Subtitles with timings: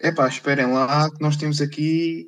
[0.00, 2.26] Epá, esperem lá que nós temos aqui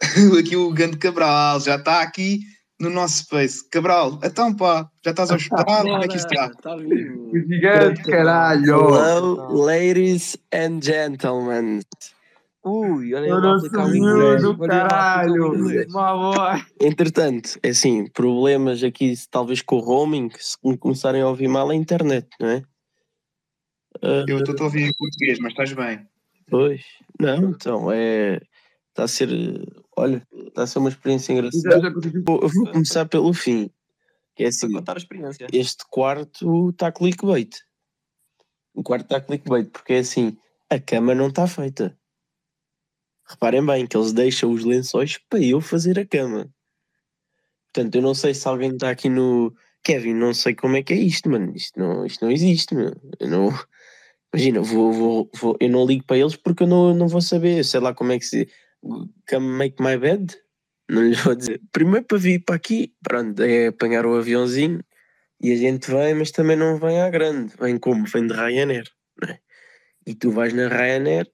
[0.38, 2.40] aqui o grande Cabral, já está aqui
[2.80, 3.68] no nosso space.
[3.70, 5.88] Cabral, então pá, já estás hospedado?
[5.88, 6.46] Como é que está?
[6.46, 7.30] Está vivo.
[7.30, 8.94] O gigante, caralho!
[8.94, 11.80] Hello, ladies and gentlemen.
[12.66, 14.44] Ui, olha O lá, aplicar o miúdo, inglês.
[14.44, 15.44] olha lá, caralho!
[15.52, 16.66] o boa!
[16.80, 21.68] Entretanto, é assim, problemas aqui, talvez com o roaming, se me começarem a ouvir mal
[21.68, 22.62] a internet, não é?
[24.02, 26.06] Ah, Eu estou a ouvir em português, mas estás bem.
[26.48, 26.82] Pois,
[27.20, 28.40] não, então, é.
[28.90, 29.28] Está a ser.
[29.96, 31.92] Olha, está a ser uma experiência engraçada.
[32.26, 33.70] Vou- Eu vou começar pelo fim.
[34.36, 35.46] Que é assim, contar a experiência.
[35.52, 37.56] este quarto está clickbait.
[38.74, 40.36] O quarto está clickbait, porque é assim,
[40.68, 41.96] a cama não está feita.
[43.26, 46.48] Reparem bem que eles deixam os lençóis para eu fazer a cama.
[47.72, 49.54] Portanto, eu não sei se alguém está aqui no.
[49.82, 51.54] Kevin, não sei como é que é isto, mano.
[51.54, 52.92] Isto não, isto não existe, meu.
[53.20, 53.48] Eu não.
[54.34, 57.64] Imagina, vou, vou, vou, eu não ligo para eles porque eu não, não vou saber.
[57.64, 58.48] Sei lá como é que se.
[59.30, 60.36] Come make my bed?
[60.90, 61.60] Não lhes vou dizer.
[61.70, 64.82] Primeiro para vir para aqui, pronto, é apanhar o aviãozinho
[65.40, 67.54] e a gente vem, mas também não vem à grande.
[67.60, 68.06] Vem como?
[68.06, 68.90] Vem de Ryanair.
[69.22, 69.38] Né?
[70.04, 71.30] E tu vais na Ryanair.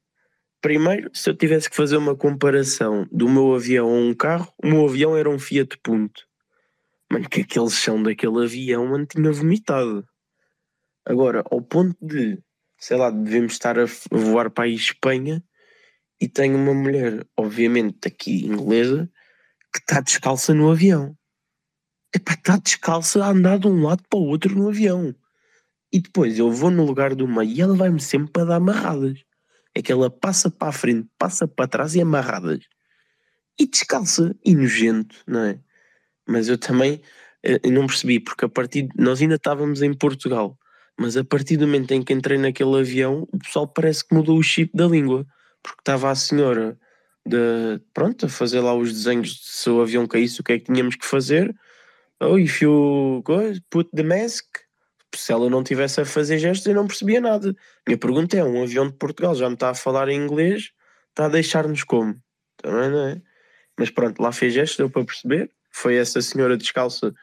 [0.61, 4.67] Primeiro, se eu tivesse que fazer uma comparação do meu avião a um carro, o
[4.67, 6.29] meu avião era um Fiat Punto.
[7.11, 10.07] Mano, que aquele chão daquele avião, mano, tinha vomitado.
[11.07, 12.39] Agora, ao ponto de,
[12.81, 15.45] sei lá, devemos estar a a voar para aí Espanha
[16.21, 19.11] e tenho uma mulher, obviamente aqui inglesa,
[19.73, 21.17] que está descalça no avião.
[22.15, 25.15] Epá, está descalça a andar de um lado para o outro no avião.
[25.93, 29.23] E depois eu vou no lugar do meio e ela vai-me sempre para dar amarradas.
[29.75, 32.65] É que ela passa para a frente, passa para trás e amarradas.
[33.59, 35.61] E descalça e nojento, não é?
[36.27, 37.01] Mas eu também
[37.43, 38.89] eh, eu não percebi, porque a partir.
[38.97, 40.59] Nós ainda estávamos em Portugal,
[41.01, 44.37] mas a partir do momento em que entrei naquele avião, o pessoal parece que mudou
[44.37, 45.27] o chip da língua.
[45.63, 46.79] Porque estava a senhora
[47.25, 50.59] de, pronto, a fazer lá os desenhos de se o avião caísse, o que é
[50.59, 51.57] que tínhamos que fazer.
[52.21, 54.45] Oh, if you go, put the mask.
[55.15, 57.57] Se ela não tivesse a fazer gestos, eu não percebia nada.
[57.87, 60.71] Minha pergunta é: um avião de Portugal já me está a falar em inglês,
[61.09, 62.15] está a deixar-nos como?
[62.59, 63.23] Também não é?
[63.79, 65.51] Mas pronto, lá fez gestos, deu para perceber.
[65.71, 67.15] Foi essa senhora descalça,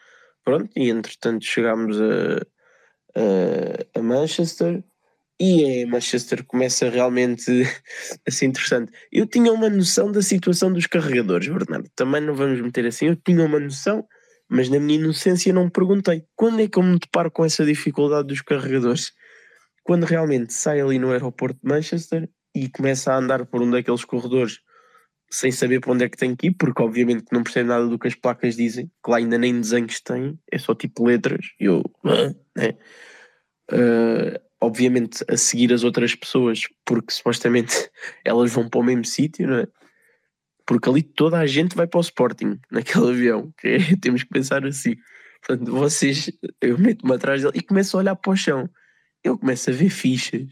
[0.43, 2.41] pronto, e entretanto chegámos a,
[3.17, 4.83] a, a Manchester.
[5.39, 7.51] E em Manchester começa realmente
[8.27, 8.91] a ser interessante.
[9.11, 11.89] Eu tinha uma noção da situação dos carregadores, Bernardo.
[11.95, 13.07] Também não vamos meter assim.
[13.07, 14.05] Eu tinha uma noção,
[14.49, 16.23] mas na minha inocência não me perguntei.
[16.35, 19.11] Quando é que eu me deparo com essa dificuldade dos carregadores?
[19.83, 24.03] Quando realmente sai ali no aeroporto de Manchester e começa a andar por um daqueles
[24.03, 24.59] corredores
[25.29, 27.99] sem saber para onde é que tem que ir, porque obviamente não percebe nada do
[27.99, 31.47] que as placas dizem, que lá ainda nem desenhos têm, é só tipo letras.
[31.59, 31.83] Eu,
[32.55, 32.75] né?
[33.71, 37.89] Ah, obviamente a seguir as outras pessoas, porque supostamente
[38.25, 39.67] elas vão para o mesmo sítio, não é?
[40.65, 44.29] Porque ali toda a gente vai para o Sporting, naquele avião, que é- temos que
[44.29, 44.95] pensar assim.
[45.45, 48.69] Portanto, vocês, eu meto-me atrás dele e começo a olhar para o chão.
[49.23, 50.49] Eu começo a ver fichas.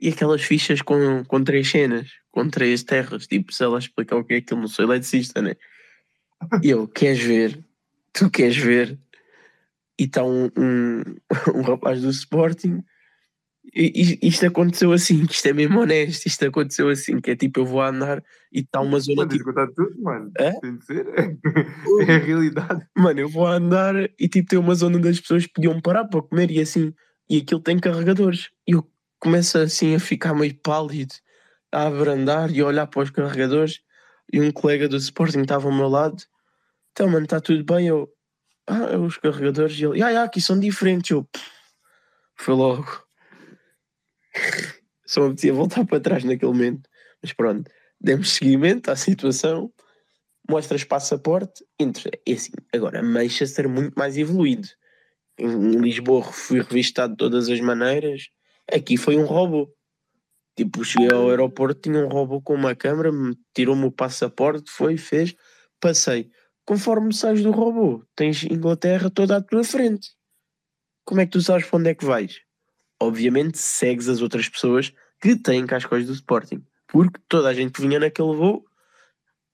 [0.00, 4.24] E aquelas fichas com, com três cenas, com três terras, tipo, se ela explicar o
[4.24, 5.54] que é aquilo, não sou eletricista, né?
[6.62, 7.64] E eu, queres ver?
[8.12, 8.98] Tu queres ver?
[9.98, 11.02] E está um, um,
[11.54, 12.82] um rapaz do Sporting.
[13.74, 17.60] E, isto aconteceu assim, que isto é mesmo honesto, isto aconteceu assim, que é tipo,
[17.60, 20.30] eu vou andar e está uma zona tens tipo, contar tudo, mano.
[20.38, 20.52] Hã?
[20.60, 21.06] Tem de ser.
[22.06, 22.86] É a realidade.
[22.96, 26.22] Mano, eu vou andar e tipo tem uma zona onde as pessoas podiam parar para
[26.22, 26.92] comer e assim,
[27.28, 28.50] e aquilo tem carregadores.
[28.68, 28.86] E eu
[29.18, 31.14] começo assim a ficar meio pálido,
[31.72, 33.80] a abrandar e a olhar para os carregadores.
[34.32, 36.22] E um colega do Sporting estava ao meu lado,
[36.92, 37.86] então mano, está tudo bem?
[37.86, 38.10] Eu,
[38.66, 39.78] ah, é os carregadores.
[39.78, 41.10] E ele, ah, aqui são diferentes.
[41.10, 41.28] Eu,
[42.34, 43.04] foi logo.
[45.06, 46.88] Só me apetecia voltar para trás naquele momento.
[47.22, 49.72] Mas pronto, demos seguimento à situação
[50.48, 52.10] mostras passaporte, entra.
[52.26, 54.68] É assim, agora, Manchester muito mais evoluído.
[55.38, 58.28] Em Lisboa fui revistado de todas as maneiras.
[58.72, 59.72] Aqui foi um robô.
[60.56, 64.96] Tipo, cheguei ao aeroporto, tinha um robô com uma câmera, me- tirou-me o passaporte, foi,
[64.96, 65.34] fez,
[65.78, 66.30] passei.
[66.64, 70.08] Conforme sais do robô, tens Inglaterra toda à tua frente.
[71.04, 72.40] Como é que tu sabes para onde é que vais?
[73.00, 76.64] Obviamente segues as outras pessoas que têm cascóis do Sporting.
[76.88, 78.64] Porque toda a gente que vinha naquele voo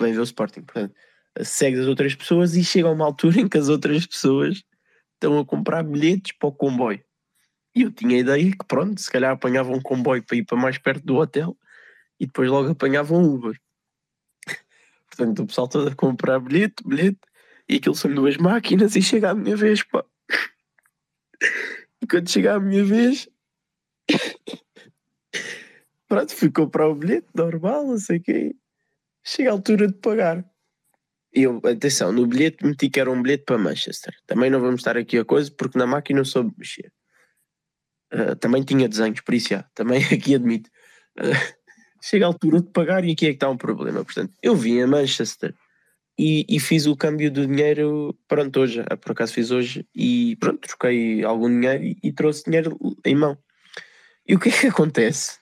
[0.00, 0.62] vem ver o Sporting.
[0.62, 0.94] Portanto,
[1.42, 4.62] segues as outras pessoas e chega uma altura em que as outras pessoas
[5.14, 7.02] estão a comprar bilhetes para o comboio.
[7.74, 10.58] E eu tinha a ideia que, pronto, se calhar apanhavam um comboio para ir para
[10.58, 11.56] mais perto do hotel
[12.20, 13.58] e depois logo apanhavam um Uber.
[15.08, 17.20] Portanto, o pessoal todo a comprar bilhete, bilhete,
[17.68, 20.04] e aquilo são duas máquinas e chega a minha vez, pá.
[22.00, 23.28] E quando chega a minha vez,
[26.08, 28.54] Pronto, fui comprar o bilhete normal, não sei o quê.
[29.24, 30.44] Chega a altura de pagar.
[31.34, 34.14] E eu, atenção, no bilhete meti que era um bilhete para Manchester.
[34.26, 36.92] Também não vamos estar aqui a coisa, porque na máquina eu soube mexer.
[38.12, 40.70] Ah, também tinha desenhos, por isso já, também aqui admito.
[41.18, 41.54] Ah,
[42.02, 44.04] chega a altura de pagar e aqui é que está um problema.
[44.04, 45.54] Portanto, eu vim a Manchester
[46.18, 50.36] e, e fiz o câmbio do dinheiro, pronto, hoje, ah, por acaso fiz hoje, e
[50.36, 53.38] pronto, troquei algum dinheiro e, e trouxe dinheiro em mão.
[54.26, 55.38] E o que é que acontece?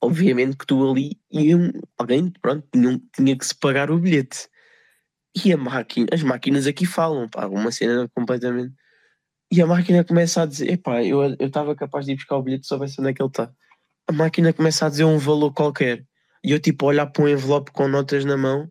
[0.00, 4.48] Obviamente que tu ali, iam, alguém, pronto, tinha, tinha que se pagar o bilhete.
[5.34, 8.72] E máquina, as máquinas aqui falam, pá, uma cena completamente.
[9.54, 12.64] E a máquina começa a dizer: epá, eu estava capaz de ir buscar o bilhete
[12.64, 13.52] se soubesse onde é que ele está.
[14.08, 16.04] A máquina começa a dizer um valor qualquer.
[16.42, 18.68] E eu, tipo, olhar para um envelope com notas na mão,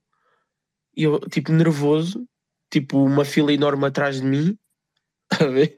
[0.94, 2.28] e eu, tipo, nervoso,
[2.70, 4.58] tipo, uma fila enorme atrás de mim.
[5.40, 5.78] A ver?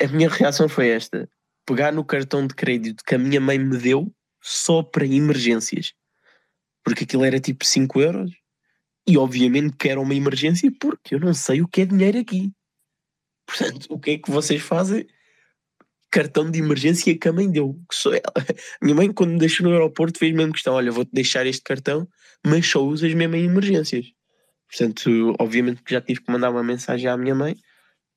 [0.00, 1.28] A minha reação foi esta:
[1.66, 5.94] pegar no cartão de crédito que a minha mãe me deu só para emergências.
[6.84, 8.30] Porque aquilo era tipo 5 euros.
[9.04, 12.52] E obviamente que era uma emergência porque eu não sei o que é dinheiro aqui.
[13.50, 15.06] Portanto, o que é que vocês fazem?
[16.10, 18.46] Cartão de emergência que a mãe deu, que sou ela.
[18.82, 22.08] Minha mãe, quando me deixou no aeroporto, fez mesmo questão: olha, vou-te deixar este cartão,
[22.44, 24.06] mas só usas mesmo em emergências.
[24.68, 27.56] Portanto, obviamente que já tive que mandar uma mensagem à minha mãe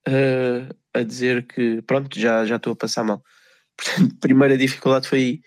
[0.07, 3.24] uh, a dizer que, pronto, já já estou a passar mal.
[3.75, 5.41] Portanto, primeira dificuldade foi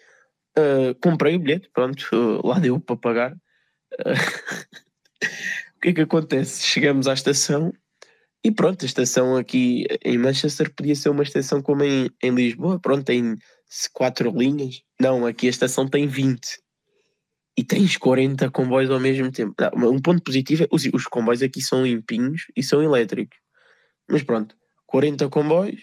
[0.58, 3.36] uh, comprei o bilhete, pronto, uh, lá deu para pagar.
[5.76, 6.64] o que é que acontece?
[6.64, 7.72] Chegamos à estação
[8.46, 12.78] e pronto, a estação aqui em Manchester podia ser uma estação como em, em Lisboa,
[12.78, 13.34] pronto, tem
[13.92, 14.82] quatro linhas.
[15.00, 16.60] Não, aqui a estação tem 20
[17.58, 19.52] e tens 40 comboios ao mesmo tempo.
[19.74, 23.36] Não, um ponto positivo é os, os comboios aqui são limpinhos e são elétricos.
[24.08, 24.54] Mas pronto,
[24.86, 25.82] 40 comboios,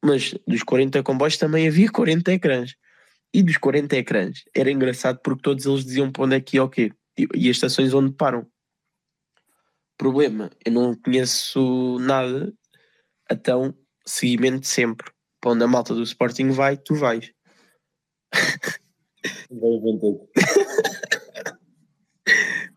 [0.00, 2.76] mas dos 40 comboios também havia 40 ecrãs.
[3.34, 6.62] E dos 40 ecrãs era engraçado porque todos eles diziam para onde é que ia
[6.62, 8.46] o quê e, e as estações onde param.
[9.98, 12.54] Problema, eu não conheço nada,
[13.28, 13.74] então
[14.06, 15.10] seguimento sempre.
[15.40, 17.32] Para onde a malta do Sporting vai, tu vais.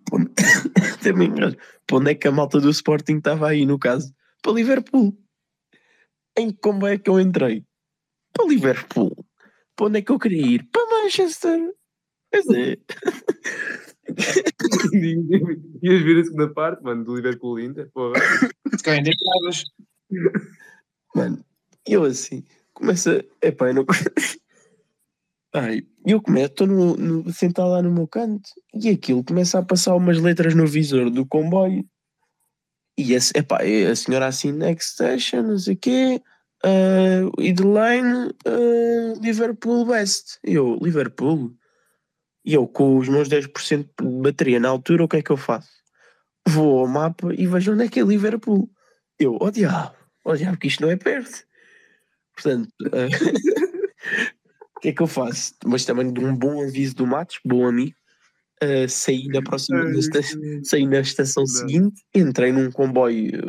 [1.03, 4.13] Também, para onde é que a malta do Sporting estava aí, no caso?
[4.41, 5.15] Para Liverpool.
[6.37, 7.63] Em como é que eu entrei?
[8.33, 9.13] Para Liverpool.
[9.75, 10.67] Para onde é que eu queria ir?
[10.71, 11.71] Para Manchester.
[12.31, 12.77] Pois é.
[15.81, 18.19] Ias ver a segunda parte, mano, do Liverpool Inter, porra.
[18.75, 19.63] Se calhar ainda entravas.
[21.15, 21.45] Mano,
[21.85, 22.43] eu assim,
[22.73, 23.23] começa.
[23.41, 23.85] Epá, eu não.
[25.53, 29.65] Ai, eu começo, estou no, no, sentado lá no meu canto e aquilo começa a
[29.65, 31.85] passar umas letras no visor do comboio.
[32.97, 36.21] E esse, epá, a senhora assim, next station, não sei o quê,
[36.63, 40.37] uh, e de line, uh, Liverpool West.
[40.45, 41.53] E eu, Liverpool?
[42.43, 45.37] E eu, com os meus 10% de bateria na altura, o que é que eu
[45.37, 45.69] faço?
[46.47, 48.69] Vou ao mapa e vejo onde é que é Liverpool.
[49.19, 49.95] Eu, oh diabo,
[50.25, 51.43] oh diabo, que isto não é perto.
[52.33, 53.07] Portanto, uh,
[54.77, 55.53] o que é que eu faço?
[55.65, 57.95] Mas também de um bom aviso do Matos, bom amigo,
[58.63, 60.21] uh, saí na próxima, na esta-
[60.63, 63.47] saí na estação seguinte, entrei num comboio,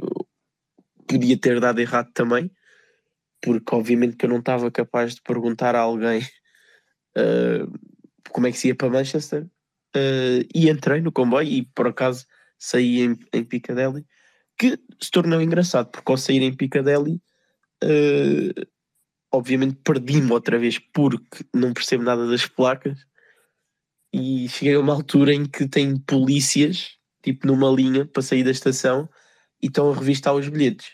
[1.07, 2.51] podia ter dado errado também,
[3.41, 6.21] porque obviamente que eu não estava capaz de perguntar a alguém
[7.17, 7.73] uh,
[8.33, 12.27] como é que se ia para Manchester, uh, e entrei no comboio e por acaso
[12.59, 14.07] saí em, em Piccadilly,
[14.59, 17.21] que se tornou engraçado, porque ao sair em Piccadilly,
[17.85, 18.67] uh,
[19.33, 22.99] obviamente perdi-me outra vez porque não percebo nada das placas
[24.13, 28.51] e cheguei a uma altura em que tem polícias, tipo numa linha para sair da
[28.51, 29.09] estação
[29.61, 30.93] e estão a revistar os bilhetes.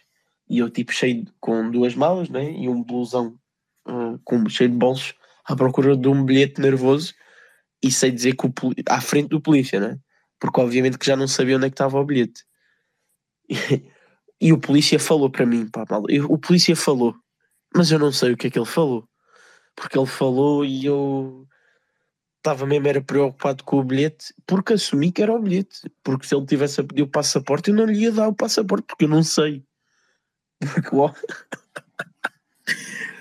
[0.49, 2.53] E eu tipo cheio com duas malas né?
[2.53, 3.39] e um blusão
[3.85, 7.13] ah, com, cheio de bolsos à procura de um bilhete nervoso
[7.83, 8.53] e sei dizer que o
[8.89, 9.99] à frente do polícia, né?
[10.39, 12.45] porque obviamente que já não sabia onde é que estava o bilhete.
[14.41, 17.13] E, o polícia falou para mim, pá, mal, o polícia falou,
[17.75, 19.05] mas eu não sei o que é que ele falou,
[19.75, 21.45] porque ele falou e eu
[22.37, 26.37] estava mesmo era preocupado com o bilhete, porque assumi que era o bilhete, porque se
[26.37, 29.09] ele tivesse a pedir o passaporte, eu não lhe ia dar o passaporte, porque eu
[29.09, 29.65] não sei.
[30.61, 31.13] Porque, ó,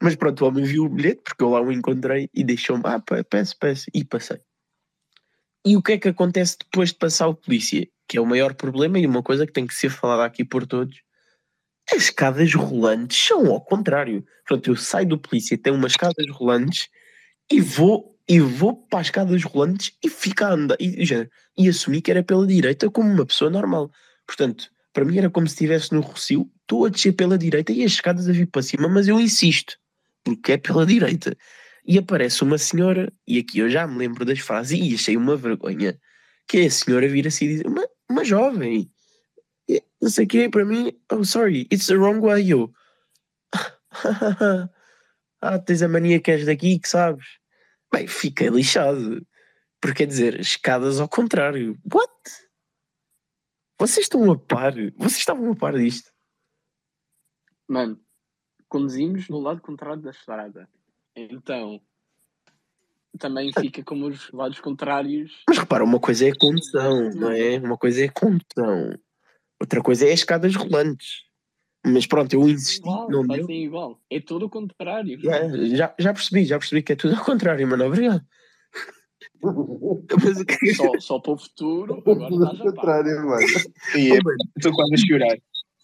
[0.00, 3.02] Mas pronto, o homem viu o bilhete, porque eu lá o encontrei e deixou-me, ah,
[3.28, 4.40] peço, peço, e passei.
[5.64, 7.86] E o que é que acontece depois de passar o polícia?
[8.06, 10.66] Que é o maior problema e uma coisa que tem que ser falada aqui por
[10.66, 10.96] todos.
[11.90, 14.24] As escadas rolantes são ao contrário.
[14.46, 16.88] Portanto, eu saio do polícia, tenho umas escadas rolantes
[17.50, 21.26] e vou e vou para as escadas rolantes e fico a andar e, já,
[21.56, 23.90] e assumi que era pela direita como uma pessoa normal.
[24.26, 27.82] Portanto, para mim era como se estivesse no Rocio, estou a descer pela direita e
[27.82, 29.78] as escadas a vir para cima, mas eu insisto,
[30.36, 31.36] porque é pela direita.
[31.86, 35.36] e aparece uma senhora, e aqui eu já me lembro das frases e achei uma
[35.36, 35.98] vergonha,
[36.46, 38.90] que é a senhora vir assim e dizer, uma, uma jovem,
[40.00, 42.72] não sei o que, para mim, oh sorry, it's the wrong way, eu.
[45.40, 47.26] ah, tens a mania que és daqui, que sabes?
[47.92, 49.26] Bem, fiquei lixado.
[49.80, 51.78] Porque quer dizer, escadas ao contrário.
[51.92, 52.12] What?
[53.78, 54.74] Vocês estão a par?
[54.96, 56.10] Vocês estavam a par disto?
[57.68, 58.00] Mano,
[58.68, 60.68] conduzimos no lado contrário da estrada.
[61.16, 61.80] Então,
[63.18, 65.42] também fica como os lados contrários.
[65.48, 67.58] Mas repara, uma coisa é a condução, não é?
[67.58, 68.98] Uma coisa é a condução.
[69.60, 71.24] Outra coisa é as escadas rolantes.
[71.84, 73.50] Mas pronto, eu insisti, Igual, não deu.
[73.50, 74.00] igual.
[74.10, 75.18] É todo o contrário.
[75.20, 77.86] Já, já, já percebi, já percebi que é tudo ao contrário, mano.
[77.86, 78.24] Obrigado.
[79.40, 83.46] Mas Só, só para o futuro, agora estás a contrário, mano.
[83.96, 85.38] E é, mano, estou quase a chorar.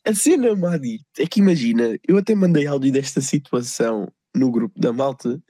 [0.06, 4.92] A cena, Madi, é que imagina, eu até mandei áudio desta situação no grupo da
[4.92, 5.42] malta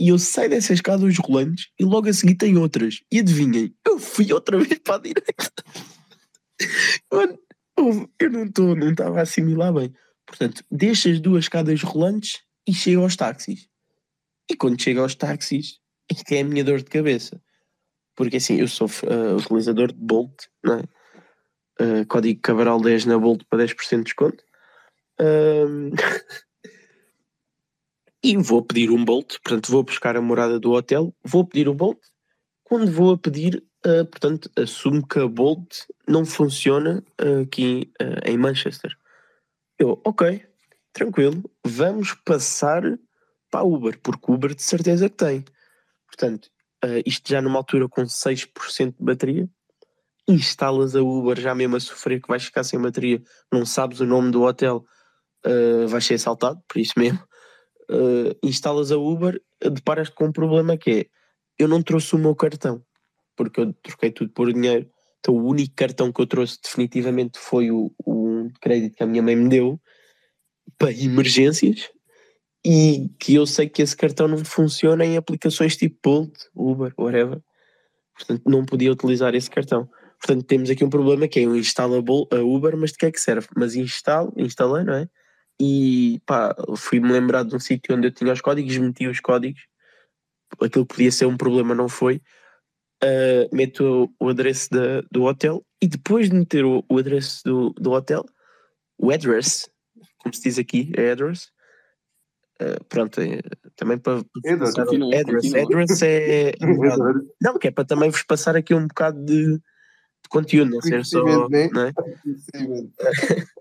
[0.00, 3.00] e eu saio dessas escadas rolantes e logo a seguir tem outras.
[3.12, 5.64] E adivinhem, eu fui outra vez para a direita.
[7.12, 7.38] Mano,
[7.78, 9.92] eu- não estou, não estava a assimilar bem.
[10.26, 13.68] Portanto, deixo as duas escadas rolantes e chego aos táxis.
[14.50, 15.78] E quando chego aos táxis,
[16.10, 17.40] é que é a minha dor de cabeça.
[18.16, 20.34] Porque assim, eu sou uh, utilizador de Bolt,
[20.64, 20.82] não é?
[21.80, 24.44] Uh, código Cabral 10 na Bolt para 10% de desconto.
[25.18, 25.90] Ahm,
[28.22, 31.74] e vou pedir um Bolt, portanto, vou buscar a morada do hotel, vou pedir o
[31.74, 31.98] Bolt.
[32.62, 35.74] Quando vou a pedir, ah, portanto, assumo que a Bolt
[36.08, 37.92] não funciona ah, aqui
[38.24, 38.96] em Manchester.
[39.78, 40.44] Eu, ok,
[40.92, 42.82] tranquilo, vamos passar
[43.50, 45.44] para a Uber, porque Uber de certeza que tem.
[46.06, 46.48] Portanto,
[47.04, 49.48] isto já numa altura com 6% de bateria,
[50.28, 54.06] instalas a Uber já mesmo a sofrer que vais ficar sem bateria, não sabes o
[54.06, 54.84] nome do hotel,
[55.46, 57.20] uh, vais ser assaltado, por isso mesmo.
[57.90, 61.06] Uh, instalas a Uber, deparas-te com um problema que é
[61.58, 62.82] eu não trouxe o meu cartão,
[63.36, 64.88] porque eu troquei tudo por dinheiro.
[65.20, 69.22] Então o único cartão que eu trouxe definitivamente foi o, o crédito que a minha
[69.22, 69.80] mãe me deu
[70.76, 71.88] para emergências
[72.64, 77.40] e que eu sei que esse cartão não funciona em aplicações tipo Bolt, Uber, whatever.
[78.16, 79.88] Portanto, não podia utilizar esse cartão.
[80.20, 81.96] Portanto, temos aqui um problema que é eu instalo
[82.30, 83.48] a, Uber, mas de que é que serve?
[83.56, 85.08] Mas instalo, instalei, não é?
[85.60, 89.62] E pá, fui-me lembrar de um sítio onde eu tinha os códigos, meti os códigos,
[90.60, 92.20] aquilo que podia ser um problema não foi.
[93.04, 97.42] Ah, meto o, o adereço da, do hotel e depois de meter o, o adereço
[97.44, 98.24] do, do hotel,
[98.98, 99.68] o address,
[100.18, 101.48] como se diz aqui, é address.
[102.60, 103.42] ah, pronto, é,
[103.76, 104.24] também para.
[104.44, 104.74] Edward.
[104.74, 105.62] Continua, Address, continua.
[105.62, 109.60] address é, um não, que é para também vos passar aqui um bocado de
[110.28, 111.48] conteúdo, não ser só.
[111.48, 111.68] Né?
[111.72, 111.92] Não é?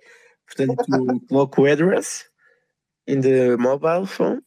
[0.47, 2.25] Portanto, coloco o address
[3.07, 4.41] in the mobile phone.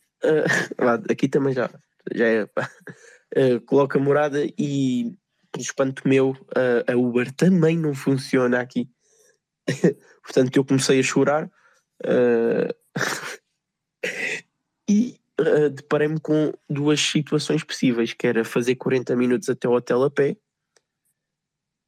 [0.79, 1.71] lá, aqui também já,
[2.15, 2.49] já é.
[3.35, 5.13] Eh, coloco a morada e,
[5.51, 8.89] por espanto meu, a- a Uber também não funciona aqui.
[10.23, 11.51] Portanto, eu comecei a chorar
[14.89, 15.19] e
[15.75, 20.37] deparei-me com duas situações possíveis, que era fazer 40 minutos até o hotel a pé,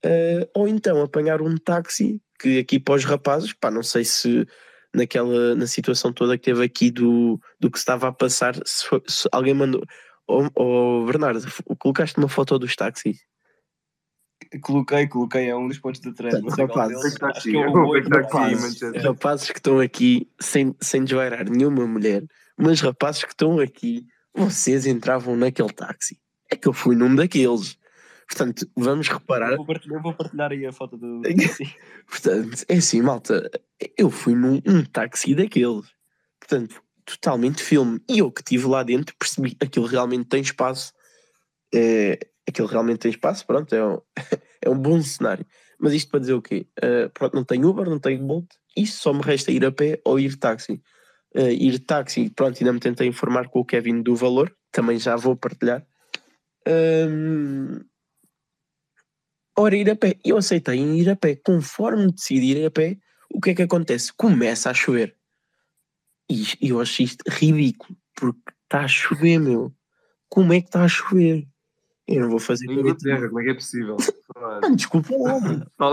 [0.05, 4.47] eh, ou então apanhar um táxi, que aqui para os rapazes, pá, não sei se
[4.95, 8.87] naquela, na situação toda que teve aqui do, do que se estava a passar, se,
[8.87, 9.83] foi- se alguém mandou...
[10.31, 11.40] Oh, oh, Bernardo,
[11.78, 13.19] colocaste uma foto dos táxis?
[14.62, 16.67] Coloquei, coloquei a um dos pontos aqui, que é
[17.00, 17.52] ver que aqui,
[18.09, 18.81] rapazes.
[19.05, 22.25] Rapazes que estão aqui sem, sem desvairar nenhuma mulher,
[22.57, 26.21] mas rapazes que estão aqui, vocês entravam naquele táxi.
[26.50, 27.76] É que eu fui num daqueles.
[28.28, 29.52] Portanto, vamos reparar.
[29.52, 31.23] Eu vou partilhar, eu vou partilhar aí a foto do.
[32.06, 33.50] Portanto, é assim, malta.
[33.97, 35.87] Eu fui num um táxi daqueles.
[36.38, 38.00] Portanto, totalmente filme.
[38.08, 40.92] E eu que estive lá dentro percebi que aquilo realmente tem espaço.
[41.75, 42.18] É,
[42.49, 44.00] aquilo realmente tem espaço, pronto, é um,
[44.62, 45.47] é um bom cenário.
[45.78, 46.66] Mas isto para dizer o quê?
[46.82, 48.49] Eh, pronto, não tenho Uber, não tenho Bolt.
[48.76, 50.82] Isto só me resta ir a pé ou ir táxi.
[51.35, 54.52] Eh, ir táxi, pronto, ainda me tentei informar com o Kevin do valor.
[54.73, 55.87] Também já vou partilhar.
[56.66, 57.80] Hum,
[59.59, 60.17] Ora, ir a pé.
[60.25, 61.35] Eu aceitei ir a pé.
[61.35, 62.97] Conforme decidi ir a pé,
[63.29, 64.12] o que é que acontece?
[64.12, 65.17] Começa a chover.
[66.31, 69.75] E eu acho isto ridículo, porque está a chover, meu.
[70.29, 71.49] Como é que está a chover?
[72.07, 73.97] Eu não vou fazer Em 40 Inglaterra, como é que é possível?
[74.38, 75.67] Mano, desculpa lá, mano.
[75.67, 75.88] Está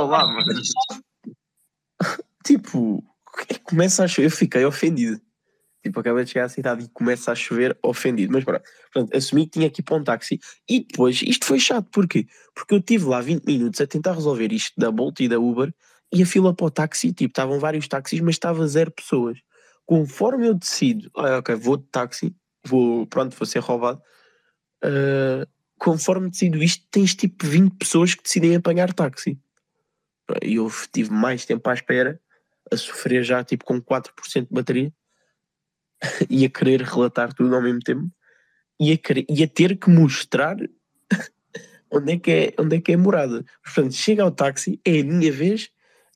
[0.00, 0.46] lá- mano.
[2.44, 3.02] Tipo,
[3.64, 4.26] começa a chover.
[4.26, 5.20] Eu fiquei ofendido.
[5.84, 8.32] Tipo, acabei de chegar à cidade e começa a chover ofendido.
[8.32, 10.40] Mas pronto, pronto, assumi que tinha que ir para um táxi.
[10.66, 11.86] E depois, isto foi chato.
[11.90, 12.26] Porquê?
[12.54, 15.72] Porque eu tive lá 20 minutos a tentar resolver isto da Bolt e da Uber
[16.10, 19.38] e a fila para o táxi, tipo, estavam vários táxis, mas estava zero pessoas.
[19.84, 24.00] Conforme eu decido, ah, ok, vou de táxi, vou, pronto, vou ser roubado.
[24.82, 25.46] Ah,
[25.78, 29.38] conforme decido isto, tens tipo 20 pessoas que decidem apanhar táxi.
[30.42, 32.18] E eu tive mais tempo à espera,
[32.70, 34.92] a sofrer já tipo com 4% de bateria,
[36.28, 38.08] e a querer relatar tudo ao mesmo tempo,
[38.80, 40.56] e a, querer, e a ter que mostrar
[41.90, 43.44] onde é que é, onde é, que é a morada.
[43.62, 45.70] Portanto, chega ao táxi, é a minha vez,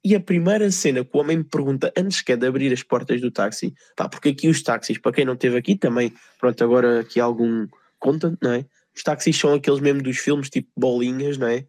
[0.05, 2.83] e a primeira cena que o homem me pergunta antes que é de abrir as
[2.83, 6.63] portas do táxi, pá, porque aqui os táxis, para quem não esteve aqui também, pronto,
[6.63, 7.67] agora aqui algum
[7.99, 8.65] content, não é?
[8.95, 11.67] Os táxis são aqueles mesmo dos filmes, tipo bolinhas, não é?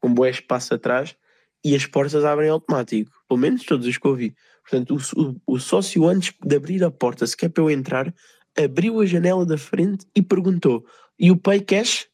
[0.00, 1.16] Com boé espaço atrás,
[1.64, 4.34] e as portas abrem automático, pelo menos todos os que eu vi.
[4.70, 8.14] Portanto, o, o, o sócio, antes de abrir a porta, se quer para eu entrar,
[8.56, 10.86] abriu a janela da frente e perguntou:
[11.18, 12.06] E o pay cash?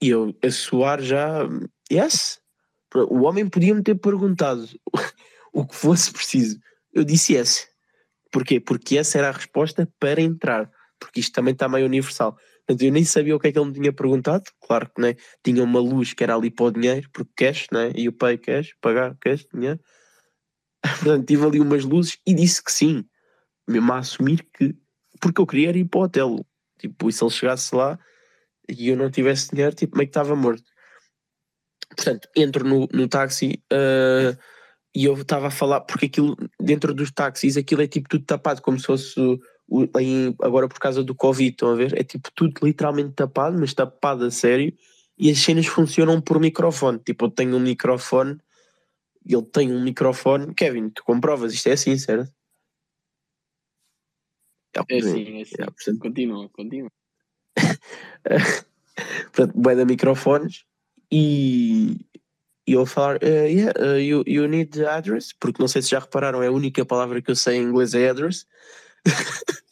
[0.00, 1.48] E eu, a suar já,
[1.90, 2.40] yes.
[2.94, 4.68] O homem podia-me ter perguntado
[5.52, 6.58] o que fosse preciso.
[6.92, 7.66] Eu disse yes.
[8.30, 8.60] Porquê?
[8.60, 10.70] Porque essa era a resposta para entrar.
[10.98, 12.36] Porque isto também está meio universal.
[12.66, 14.44] Portanto, eu nem sabia o que é que ele me tinha perguntado.
[14.60, 17.92] Claro que né, tinha uma luz que era ali para o dinheiro, porque cash, né?
[17.94, 19.80] e o pay cash, pagar cash, dinheiro.
[20.82, 23.04] Portanto, tive ali umas luzes e disse que sim,
[23.68, 24.74] mesmo a assumir que,
[25.20, 26.46] porque eu queria ir para o hotel.
[26.78, 27.98] Tipo, e se ele chegasse lá
[28.68, 30.64] e eu não tivesse dinheiro, tipo, meio que estava morto.
[31.94, 34.36] Portanto, entro no, no táxi uh,
[34.94, 38.62] e eu estava a falar, porque aquilo, dentro dos táxis, aquilo é tipo tudo tapado,
[38.62, 39.20] como se fosse
[39.68, 41.98] o, em, agora por causa do Covid, estão a ver?
[41.98, 44.72] É tipo tudo literalmente tapado, mas tapado a sério,
[45.18, 46.98] e as cenas funcionam por microfone.
[46.98, 48.38] Tipo, eu tenho um microfone
[49.26, 50.54] ele tem um microfone.
[50.54, 52.32] Kevin, tu comprovas, isto é assim, certo?
[54.74, 55.54] É assim, é assim.
[55.58, 56.90] É, portanto, continua, continua.
[59.32, 60.64] portanto, bué de microfones
[61.10, 62.06] e,
[62.66, 65.90] e eu falar, uh, yeah, uh, you, you need the address, porque não sei se
[65.90, 68.46] já repararam, é a única palavra que eu sei em inglês é address.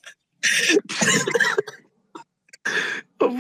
[3.20, 3.30] oh,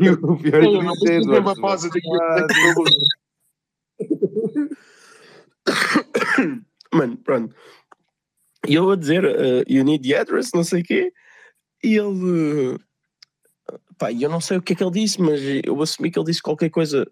[0.00, 1.60] E o pior é que Não, disse é mas tem uma Eduardo.
[1.60, 2.08] pausa daqui.
[6.92, 7.54] Mano, pronto.
[8.66, 11.12] E eu a dizer, uh, you need the address, não sei o quê,
[11.82, 12.74] e ele.
[12.74, 16.18] uh, pá, eu não sei o que é que ele disse, mas eu assumi que
[16.18, 17.06] ele disse qualquer coisa.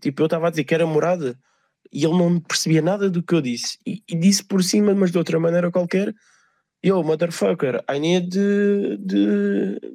[0.00, 1.38] Tipo, eu estava a dizer que era morada
[1.92, 3.78] e ele não percebia nada do que eu disse.
[3.84, 6.14] E, e disse por cima, mas de outra maneira qualquer:
[6.82, 8.96] Yo, motherfucker, I need the,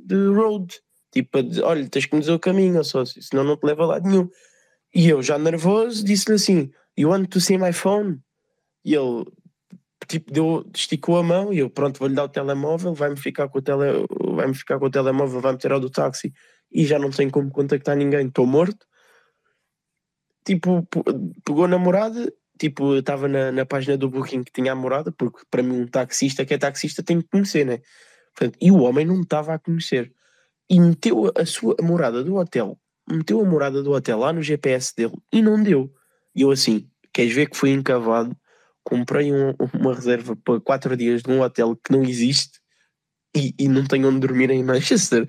[0.08, 0.76] the, road.
[1.12, 3.88] Tipo, dizer, olha, tens que me dizer o caminho, sócio, senão não te leva a
[3.88, 4.30] lado nenhum.
[4.94, 8.20] E eu, já nervoso, disse-lhe assim: You want to see my phone?
[8.84, 9.26] E ele,
[10.08, 13.58] tipo, deu, esticou a mão e eu, pronto, vou-lhe dar o telemóvel, vai-me ficar com
[13.58, 16.32] o tele, vai-me ficar com o telemóvel, vai-me tirar do táxi
[16.72, 18.86] e já não tenho como contactar ninguém, estou morto.
[20.46, 20.88] Tipo,
[21.44, 25.12] pegou a namorada, tipo, eu estava na, na página do Booking que tinha a morada,
[25.12, 27.82] porque para mim um taxista que é taxista tem que conhecer, né?
[28.36, 30.14] Portanto, e o homem não me estava a conhecer.
[30.70, 34.94] E meteu a sua morada do hotel, meteu a morada do hotel lá no GPS
[34.96, 35.94] dele e não deu.
[36.36, 38.36] E eu assim, queres ver que fui encavado?
[38.84, 42.60] Comprei um- uma reserva para quatro dias num hotel que não existe
[43.36, 45.28] e, e não tenho onde dormir em Manchester.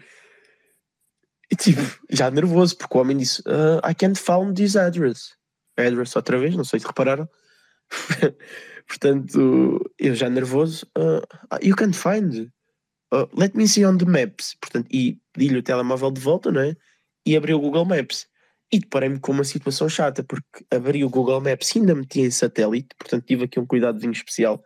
[1.50, 5.36] E tipo, já nervoso, porque o homem disse: "Uh, I can't find this address.
[5.76, 7.28] Address outra vez, não sei se repararam.
[8.86, 11.20] Portanto, eu já nervoso, "Uh,
[11.62, 12.50] you can't find.
[13.12, 14.56] Uh, let me see on the maps.
[14.60, 16.76] Portanto, e pedi-lhe o telemóvel de volta, não é?
[17.24, 18.26] E abri o Google Maps.
[18.72, 22.30] E deparei-me com uma situação chata, porque abri o Google Maps e ainda meti em
[22.30, 24.62] satélite, portanto tive aqui um cuidadozinho especial.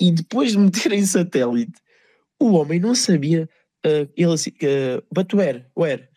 [0.00, 1.72] E depois de meter em satélite,
[2.40, 3.48] o homem não sabia,
[3.84, 6.08] uh, ele assim, uh, but where, where?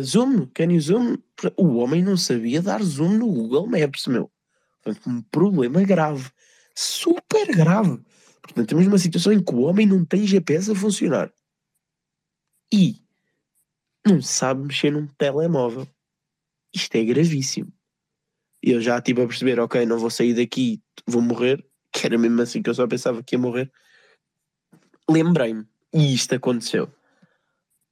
[0.00, 1.18] Zoom, can you zoom?
[1.56, 4.30] O homem não sabia dar zoom no Google Maps, meu.
[4.82, 6.30] Portanto, um problema grave,
[6.74, 8.00] super grave.
[8.42, 11.32] Portanto, temos uma situação em que o homem não tem GPS a funcionar
[12.72, 13.02] e
[14.06, 15.86] não sabe mexer num telemóvel.
[16.74, 17.72] Isto é gravíssimo.
[18.62, 22.40] Eu já estive a perceber, ok, não vou sair daqui, vou morrer, que era mesmo
[22.42, 23.70] assim que eu só pensava que ia morrer.
[25.08, 26.92] Lembrei-me, e isto aconteceu.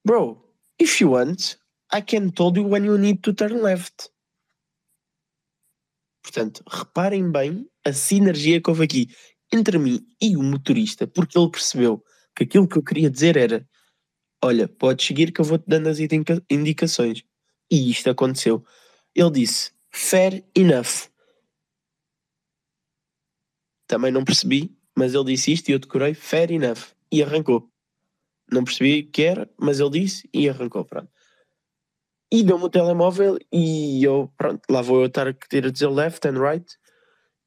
[0.05, 0.43] Bro,
[0.81, 1.57] if you want,
[1.95, 4.11] I can told you when you need to turn left.
[6.23, 9.09] Portanto, reparem bem a sinergia que houve aqui
[9.53, 12.03] entre mim e o motorista, porque ele percebeu
[12.35, 13.69] que aquilo que eu queria dizer era:
[14.43, 17.23] Olha, podes seguir que eu vou-te dando as indica- indicações.
[17.71, 18.65] E isto aconteceu.
[19.15, 21.11] Ele disse: Fair enough.
[23.87, 26.95] Também não percebi, mas ele disse isto e eu decorei: Fair enough.
[27.11, 27.71] E arrancou.
[28.51, 30.85] Não percebi o que era, mas ele disse e arrancou.
[30.85, 31.11] Pronto.
[32.33, 36.27] E deu-me o telemóvel e eu, pronto, lá vou eu estar a querer dizer left
[36.27, 36.65] and right.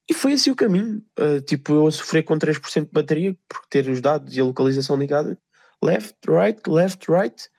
[0.07, 1.01] E foi assim o caminho.
[1.19, 4.43] Uh, tipo, eu a sofrer com 3% de bateria, por ter os dados e a
[4.43, 5.39] localização ligada.
[5.83, 7.49] Left, right, left, right.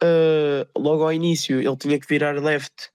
[0.00, 2.88] Uh, logo ao início ele tinha que virar left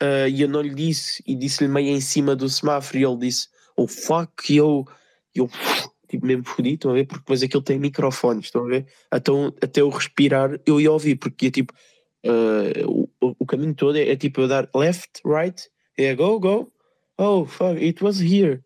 [0.00, 3.16] uh, e eu não lhe disse e disse-lhe meio em cima do semáforo e ele
[3.16, 4.84] disse oh fuck e eu,
[5.34, 5.50] eu
[6.08, 7.06] tipo mesmo fodi, estão a ver?
[7.06, 8.86] Porque depois aquilo tem microfones, estão a ver?
[9.12, 11.74] Então até eu respirar eu ia ouvir porque é tipo
[12.26, 16.72] uh, o, o caminho todo é, é, tipo eu dar left, right, é go, go,
[17.18, 18.62] oh fuck, it was here.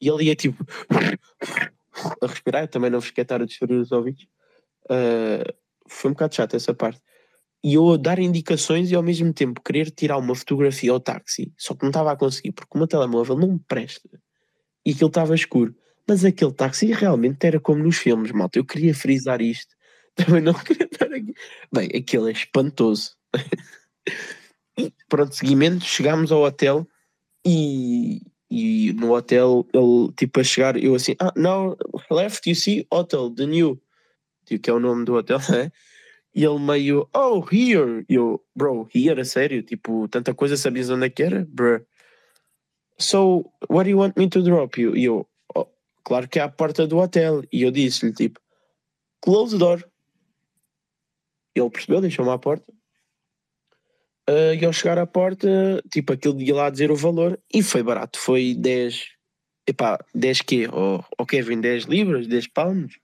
[0.00, 0.64] E ele ia tipo
[2.22, 4.26] a respirar, também não vos quero estar a destruir os ouvidos.
[4.84, 5.52] Uh,
[5.88, 7.00] foi um bocado chato essa parte.
[7.62, 11.74] E eu dar indicações e ao mesmo tempo querer tirar uma fotografia ao táxi, só
[11.74, 14.08] que não estava a conseguir, porque o meu telemóvel não me presta.
[14.84, 15.74] E aquilo estava escuro.
[16.08, 18.58] Mas aquele táxi realmente era como nos filmes, malta.
[18.58, 19.76] Eu queria frisar isto,
[20.14, 21.34] também não queria estar aqui.
[21.72, 23.16] Bem, aquilo é espantoso.
[24.78, 26.86] e pronto, seguimento, chegámos ao hotel
[27.46, 31.76] e, e no hotel ele tipo a chegar, eu assim, ah, now
[32.10, 33.80] left you see hotel, the new,
[34.44, 35.70] tipo, que é o nome do hotel, né?
[36.34, 38.04] E ele meio, oh, here.
[38.08, 39.62] E eu, bro, here, a sério?
[39.62, 41.44] Tipo, tanta coisa, sabias onde é que era?
[41.48, 41.84] Bro.
[42.98, 44.96] So, what do you want me to drop you?
[44.96, 45.66] E eu, oh,
[46.04, 47.42] claro que é à porta do hotel.
[47.52, 48.40] E eu disse-lhe, tipo,
[49.20, 49.84] close the door.
[51.54, 52.72] Ele percebeu, deixou-me à porta.
[54.28, 57.62] Uh, e ao chegar à porta, tipo, aquilo de ir lá dizer o valor, e
[57.62, 59.08] foi barato, foi 10,
[59.66, 60.68] epá, 10 quê?
[60.72, 62.94] Ou oh, Kevin, 10 libras, 10 pounds?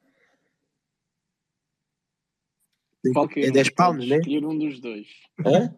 [3.13, 4.17] Qualquer é um, 10 pounds, podes né?
[4.19, 5.07] escolher um dos dois.
[5.45, 5.75] Hã?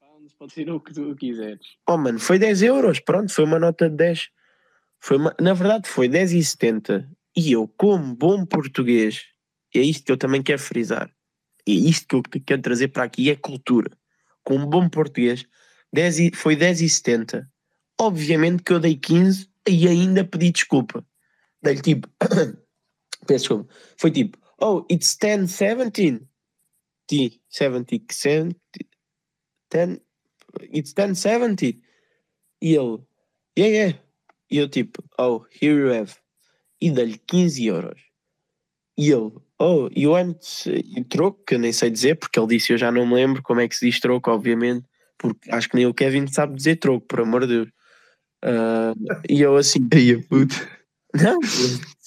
[0.00, 1.66] Pounds, Pode ser o que tu quiseres.
[1.88, 4.30] Oh, mano, foi 10 euros, pronto, foi uma nota de 10.
[5.00, 7.08] Foi uma- na verdade, foi 10,70.
[7.36, 9.24] E eu, como bom português,
[9.78, 11.10] é isto que eu também quero frisar.
[11.66, 13.90] É isto que eu que quero trazer para aqui, é cultura.
[14.42, 15.46] Como bom português,
[15.92, 17.48] 10 e- foi 10,70.
[18.00, 21.06] Obviamente que eu dei 15 e ainda pedi desculpa.
[21.62, 22.08] Dei-lhe tipo,
[23.26, 26.26] peço desculpa, foi tipo, oh, it's 10,17.
[27.06, 28.56] T, 70 cent,
[29.70, 30.00] 10,
[30.72, 31.80] it's 10,70.
[32.62, 32.98] E ele,
[33.58, 33.98] yeah, yeah.
[34.50, 36.14] E eu tipo, oh, here you have.
[36.80, 38.00] E dei-lhe 15 euros.
[38.96, 42.72] E ele, oh, you want e troco, que eu nem sei dizer, porque ele disse,
[42.72, 44.86] eu já não me lembro como é que se diz troco, obviamente,
[45.18, 47.68] porque acho que nem o Kevin sabe dizer troco, por amor de Deus.
[48.42, 48.94] Ah,
[49.28, 50.54] e eu assim, Aí, puto.
[51.14, 51.38] não,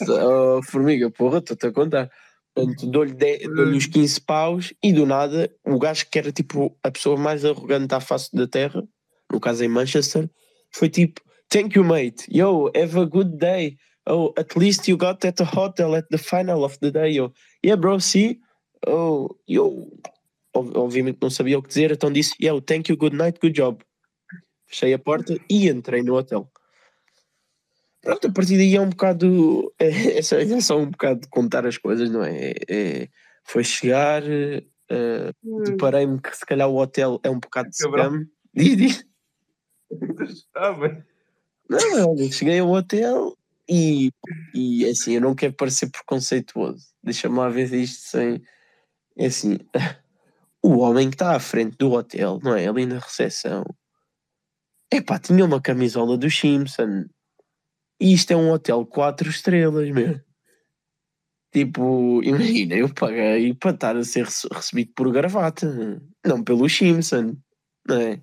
[0.10, 2.10] oh, formiga, porra, estou-te a contar.
[2.56, 6.78] Portanto, dou-lhe de- dou-lhe os 15 paus e do nada o gajo que era tipo
[6.84, 8.84] a pessoa mais arrogante à face da terra,
[9.32, 10.30] no caso em Manchester,
[10.72, 12.26] foi tipo: Thank you, mate.
[12.30, 13.76] Yo, have a good day.
[14.06, 17.12] Oh, at least you got at the hotel at the final of the day.
[17.12, 17.32] Yo,
[17.64, 18.40] yeah, bro, see?
[18.86, 19.88] Oh, yo.
[20.54, 23.54] Ob- Obviamente não sabia o que dizer, então disse: Yo, thank you, good night, good
[23.56, 23.82] job.
[24.68, 26.52] Fechei a porta e entrei no hotel.
[28.02, 29.74] Pronto, a partir daí é um bocado.
[29.80, 32.52] É, é só, é só um bocado de contar as coisas, não é?
[32.52, 33.08] É- é-
[33.46, 34.64] foi chegar, eh,
[35.64, 38.26] deparei-me que se calhar o hotel é um bocado de scam.
[38.54, 39.06] Diz, diz.
[40.56, 41.04] Ah, bem.
[41.70, 43.38] Não, olha, cheguei ao hotel
[43.70, 44.12] e,
[44.54, 46.86] e assim, eu não quero parecer preconceituoso.
[47.04, 48.42] Deixa-me lá ver isto sem.
[49.18, 49.58] É assim,
[50.64, 52.68] o homem que está à frente do hotel, não é?
[52.68, 53.64] Ali na recepção,
[54.92, 57.06] epá, tinha uma camisola do Simpson.
[58.00, 60.20] E isto é um hotel 4 estrelas, meu.
[61.54, 67.38] Tipo, imagina, eu paguei para estar a ser rece- recebido por gravata, não pelo Simpson,
[67.88, 68.20] não é?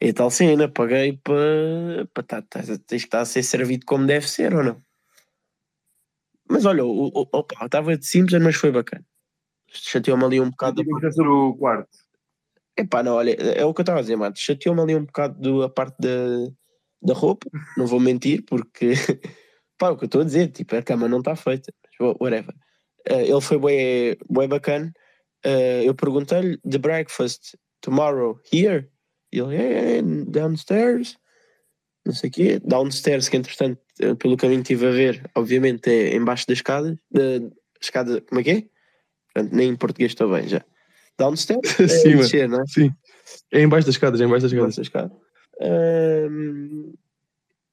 [0.00, 4.06] É tal cena, paguei para pa tá, tá, tens que estar a ser servido como
[4.06, 4.82] deve ser, ou não?
[6.48, 9.04] Mas olha, o, o, opa, estava de Simpson, mas foi bacana.
[9.68, 10.82] Chateou-me ali um bocado.
[10.82, 11.98] Tinha que ser o quarto.
[12.76, 14.42] Epá, não, olha, é o que eu estava a dizer, Matos.
[14.42, 16.46] Chateou-me ali um bocado do, a parte da,
[17.02, 18.92] da roupa, não vou mentir, porque
[19.78, 22.54] pá, o que eu estou a dizer, tipo, a cama não está feita, mas whatever.
[23.06, 24.92] Eh, ele foi bem, bem bacana.
[25.44, 28.90] Eh, eu perguntei-lhe: The breakfast tomorrow here?
[29.36, 31.18] E ele, yeah, yeah, downstairs.
[32.06, 32.60] Não sei o quê.
[32.64, 36.96] Downstairs, que entretanto, eh, pelo caminho que estive a ver, obviamente é embaixo das escadas.
[37.10, 37.42] Da
[37.80, 38.64] escada, como é que é?
[39.34, 40.64] Portanto, nem em português estou bem já.
[41.18, 41.60] Downstairs?
[41.78, 42.66] É Sim, descer, não é?
[42.66, 42.90] Sim.
[43.52, 44.76] É embaixo das escadas, é embaixo das escadas.
[44.76, 45.12] Nossa escada.
[45.60, 46.94] Ahm,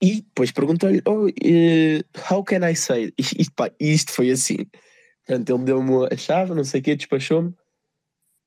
[0.02, 3.14] e depois perguntei-lhe, oh, eh, how can I say?
[3.18, 4.58] Isto, isto, pá, isto foi assim.
[5.26, 7.54] Portanto, ele deu-me a chave, não sei o quê, despachou-me.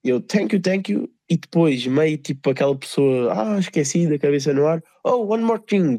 [0.04, 1.08] E Eu, thank you, thank you.
[1.28, 4.82] E depois, meio tipo aquela pessoa, ah, esqueci da cabeça no ar.
[5.04, 5.98] Oh, one more thing.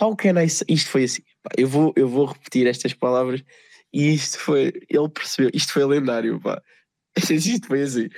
[0.00, 0.64] How can I say?
[0.68, 1.22] Isto foi assim.
[1.42, 3.42] Pá, eu, vou, eu vou repetir estas palavras
[3.92, 6.62] e isto foi, ele percebeu, isto foi lendário, pá.
[7.18, 8.08] Isto foi assim.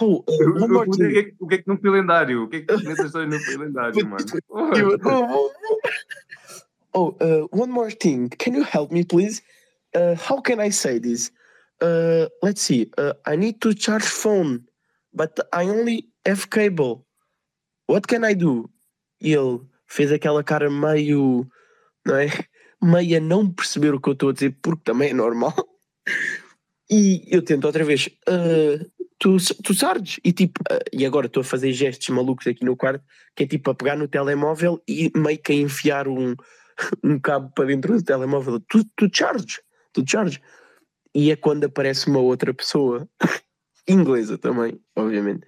[0.00, 1.10] Oh, uh, O one more o thing.
[1.10, 2.44] que é que- o que é que não foi lendário?
[2.44, 4.24] O que é que nessa história não foi lendário, mano?
[4.78, 5.50] You- oh,
[6.94, 8.28] oh, uh, one more thing.
[8.38, 9.42] Can you help me, please?
[9.94, 11.30] Uh, how can I say this?
[11.82, 12.90] Uh, let's see.
[12.96, 14.64] Uh, I need to charge phone,
[15.12, 17.06] but I only have cable.
[17.86, 18.70] What can I do?
[19.20, 21.46] E ele fez aquela cara meio,
[22.06, 22.28] não é?
[22.82, 25.54] Meio a não perceber o que eu estou a dizer, porque também é normal.
[26.90, 28.08] E eu tento outra vez.
[28.28, 30.18] Uh, tu, tu sardes?
[30.24, 33.04] E tipo, uh, e agora estou a fazer gestos malucos aqui no quarto,
[33.36, 36.34] que é tipo a pegar no telemóvel e meio que a enfiar um,
[37.04, 38.58] um cabo para dentro do telemóvel.
[38.68, 39.60] Tu, tu charges,
[39.92, 40.40] tu charges.
[41.14, 43.08] E é quando aparece uma outra pessoa,
[43.90, 45.46] inglesa também, obviamente,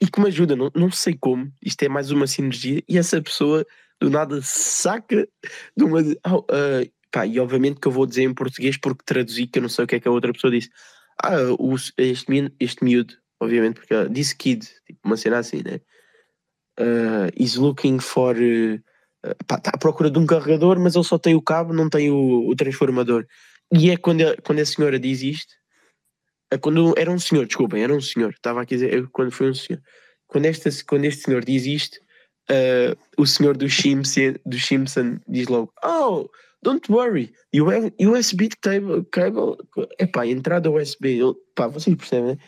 [0.00, 3.20] e que me ajuda, não, não sei como, isto é mais uma sinergia, e essa
[3.20, 3.66] pessoa
[4.00, 5.28] do nada saca
[5.76, 6.00] de uma.
[6.24, 9.62] ah, ah, pá, e obviamente que eu vou dizer em português porque traduzi, que eu
[9.62, 10.70] não sei o que é que a outra pessoa disse.
[11.22, 15.62] Ah, o, este, miúdo, este miúdo, obviamente, porque ela disse kid, tipo uma cena assim,
[15.62, 15.80] né?
[16.78, 18.34] Uh, is looking for.
[18.36, 18.80] uh,
[19.42, 22.48] está à procura de um carregador, mas ele só tem o cabo, não tem o,
[22.48, 23.26] o transformador.
[23.70, 25.54] E é quando a, quando a senhora diz isto,
[26.58, 29.50] quando era um senhor, desculpem, era um senhor, estava aqui a dizer, é quando foi
[29.50, 29.80] um senhor.
[30.26, 31.98] Quando, esta, quando este senhor diz isto,
[32.50, 36.28] uh, o senhor do Simpson, do Simpson diz logo: Oh,
[36.62, 37.32] don't worry,
[37.98, 39.56] USB cable, cable
[39.98, 42.38] epá, entrada USB, eu, pá, vocês percebem, né?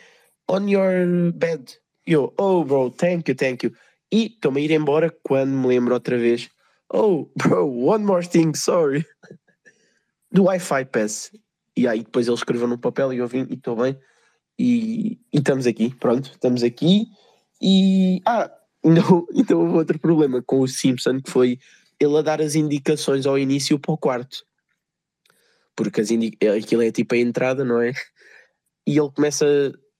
[0.49, 1.79] On your bed.
[2.05, 3.73] Eu, oh, bro, thank you, thank you.
[4.11, 6.49] E estou-me a ir embora quando me lembro outra vez:
[6.93, 9.05] Oh, bro, one more thing, sorry.
[10.31, 11.31] Do Wi-Fi pass.
[11.75, 13.97] E aí depois ele escreveu no papel e eu vim e estou bem.
[14.57, 17.07] E, e estamos aqui, pronto, estamos aqui.
[17.61, 18.21] E.
[18.25, 18.51] Ah,
[18.83, 21.57] não, então houve outro problema com o Simpson que foi
[21.99, 24.45] ele a dar as indicações ao início para o quarto.
[25.75, 27.93] Porque as indi aquilo é tipo a entrada, não é?
[28.85, 29.45] E ele começa,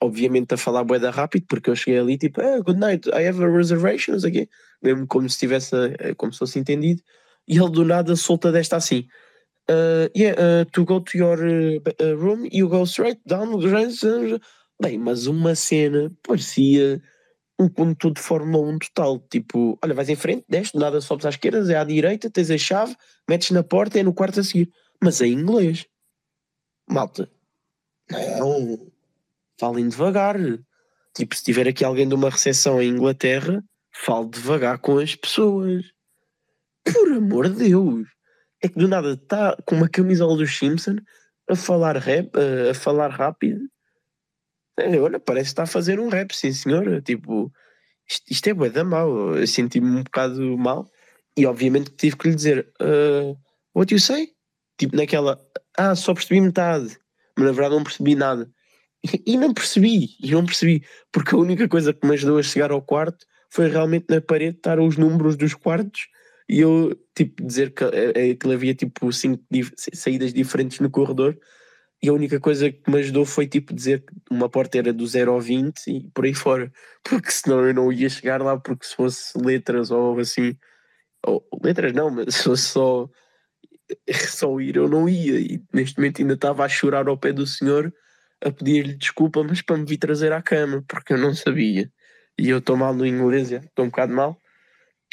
[0.01, 3.41] obviamente, a falar boeda rápido, porque eu cheguei ali tipo, ah, good night, I have
[3.43, 4.49] a reservation, quê.
[4.81, 7.01] Mesmo como se tivesse, eh, como se fosse entendido.
[7.47, 9.07] E ele do nada solta desta assim.
[9.69, 13.49] Uh, yeah, uh, to go to your uh, room, you go straight down.
[14.81, 17.01] Bem, mas uma cena parecia
[17.59, 19.19] um condutor de Fórmula 1 total.
[19.29, 22.51] Tipo, olha, vais em frente, desce, do nada sobes à esquerda, é à direita, tens
[22.51, 22.95] a chave,
[23.29, 24.69] metes na porta, é no quarto a seguir.
[25.01, 25.85] Mas em inglês.
[26.89, 27.29] Malta.
[28.11, 28.91] Não.
[29.59, 30.37] Falem devagar.
[31.15, 35.85] Tipo, se tiver aqui alguém de uma recepção em Inglaterra, fale devagar com as pessoas.
[36.83, 38.12] Por amor de Deus.
[38.63, 40.95] É que do nada está com uma camisola dos Simpson
[41.49, 43.59] a falar rap, a, falar rápido.
[44.79, 47.01] É, olha, parece que está a fazer um rap, sim senhora.
[47.01, 47.51] Tipo,
[48.09, 49.35] isto, isto é bué da mal.
[49.35, 50.89] Eu senti-me um bocado mal.
[51.37, 53.37] E obviamente tive que lhe dizer "Uh,
[53.75, 54.29] What you say?
[54.77, 55.39] Tipo naquela
[55.77, 56.97] Ah, só percebi metade.
[57.37, 58.49] Mas na verdade não percebi nada.
[59.03, 60.85] E, e não percebi, e não percebi.
[61.11, 64.57] Porque a única coisa que me ajudou a chegar ao quarto foi realmente na parede
[64.57, 66.07] estar os números dos quartos
[66.49, 69.43] e eu tipo dizer que aquilo havia tipo cinco
[69.93, 71.37] saídas diferentes no corredor
[72.01, 75.07] e a única coisa que me ajudou foi tipo dizer que uma porta era do
[75.07, 76.71] 0 ao 20 e por aí fora,
[77.03, 80.57] porque senão eu não ia chegar lá porque se fosse letras ou assim,
[81.25, 83.09] ou letras não, mas se fosse só
[84.29, 87.45] só ir eu não ia e neste momento ainda estava a chorar ao pé do
[87.47, 87.93] senhor
[88.43, 91.89] a pedir-lhe desculpa, mas para me vir trazer à cama, porque eu não sabia.
[92.37, 94.37] E eu estou mal no inglês, já, estou um bocado mal.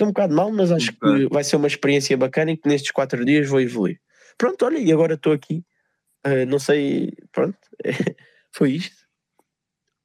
[0.01, 2.91] Estou um bocado mal, mas acho que vai ser uma experiência bacana e que nestes
[2.91, 4.01] quatro dias vou evoluir.
[4.39, 5.63] Pronto, olha, e agora estou aqui.
[6.25, 7.59] Ah, não sei, pronto,
[8.51, 8.97] foi isto.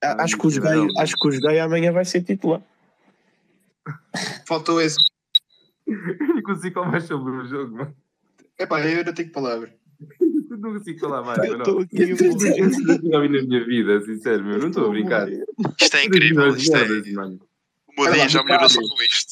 [0.04, 2.62] A- Ah, acho, que o joguei, acho que o joguei amanhã vai ser titular.
[4.46, 4.98] Faltou esse.
[5.88, 5.96] Eu
[6.36, 7.96] não consigo falar mais sobre o jogo, mano.
[8.60, 9.74] Epá, eu não tenho palavra.
[10.20, 14.44] Eu não consigo falar mais, Eu estou aqui Eu nunca vi na minha vida, sincero,
[14.44, 14.60] meu.
[14.60, 15.30] Não estou a brincar.
[15.80, 16.54] Isto é incrível.
[16.54, 16.84] Isto é...
[17.98, 19.25] O meu dia já melhorou só com isto.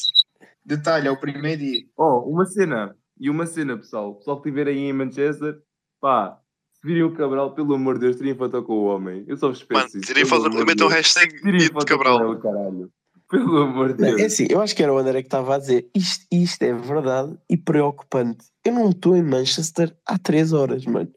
[0.65, 1.81] Detalhe, é o primeiro dia.
[1.97, 2.95] Oh, uma cena.
[3.19, 4.11] E uma cena, pessoal.
[4.11, 5.59] O pessoal que estiver aí em Manchester,
[6.01, 6.39] pá,
[6.73, 9.23] se virem o Cabral, pelo amor de Deus, tirem foto com o homem.
[9.27, 10.93] Eu só vos peço Mano, isso, tirem pelo foto, amor de metam Deus.
[10.97, 12.19] hashtag Tirem foto Cabral.
[12.19, 12.91] com ele, caralho.
[13.29, 14.21] Pelo amor de Deus.
[14.21, 16.73] É assim, eu acho que era o André que estava a dizer isto, isto é
[16.73, 18.45] verdade e preocupante.
[18.63, 21.11] Eu não estou em Manchester há três horas, mano.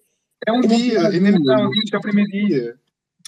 [0.47, 2.79] É um Eu dia, ainda não está um dia, é o primeiro dia.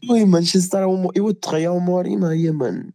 [0.00, 1.10] Estou em Manchester há uma...
[1.14, 2.92] Eu aterrei há uma hora e meia, mano.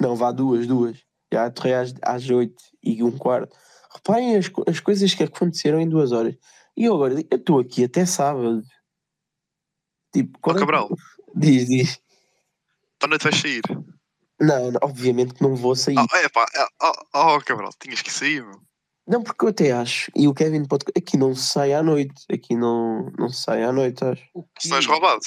[0.00, 0.98] Não, vá duas, duas.
[1.32, 3.54] Já aterrei às, às oito e um quarto.
[3.94, 6.34] Reparem as, as coisas que aconteceram em duas horas.
[6.76, 8.62] E eu agora, eu estou aqui até sábado.
[10.12, 10.88] Tipo, Ó qual é Cabral,
[11.34, 12.00] Diz, diz.
[13.02, 13.62] à noite vais sair.
[14.40, 15.96] Não, não, obviamente que não vou sair.
[15.98, 16.46] Oh, é pá,
[16.82, 18.60] oh, oh, Cabral, tinhas que sair, meu.
[19.08, 20.84] Não, porque eu até acho, e o Kevin pode.
[20.96, 22.24] Aqui não se sai à noite.
[22.30, 24.22] Aqui não, não se sai à noite, acho.
[24.70, 25.22] És roubado.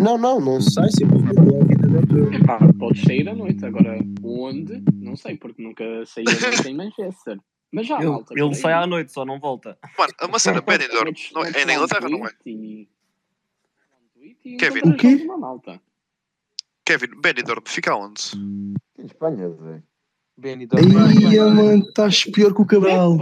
[0.00, 0.88] Não, não, não se sai.
[0.90, 2.36] Simplesmente não é vida.
[2.36, 3.64] Epá, podes sair à noite.
[3.64, 4.82] Agora, onde?
[4.94, 7.38] Não sei, porque nunca saí à noite em Manchester.
[7.72, 8.34] Mas já, Ele, malta.
[8.36, 9.78] ele sai à noite, só não volta.
[9.96, 10.64] Mano, uma cena, não,
[11.04, 12.32] metes é na lá Inglaterra, não é?
[14.58, 14.80] Kevin.
[14.90, 15.26] O quê?
[16.84, 18.22] Kevin, Benidorm, fica onde?
[18.98, 19.82] Em Espanha, Zé.
[20.40, 20.82] Benidorm.
[20.96, 23.16] Ai, mano, estás pior que o Cabral.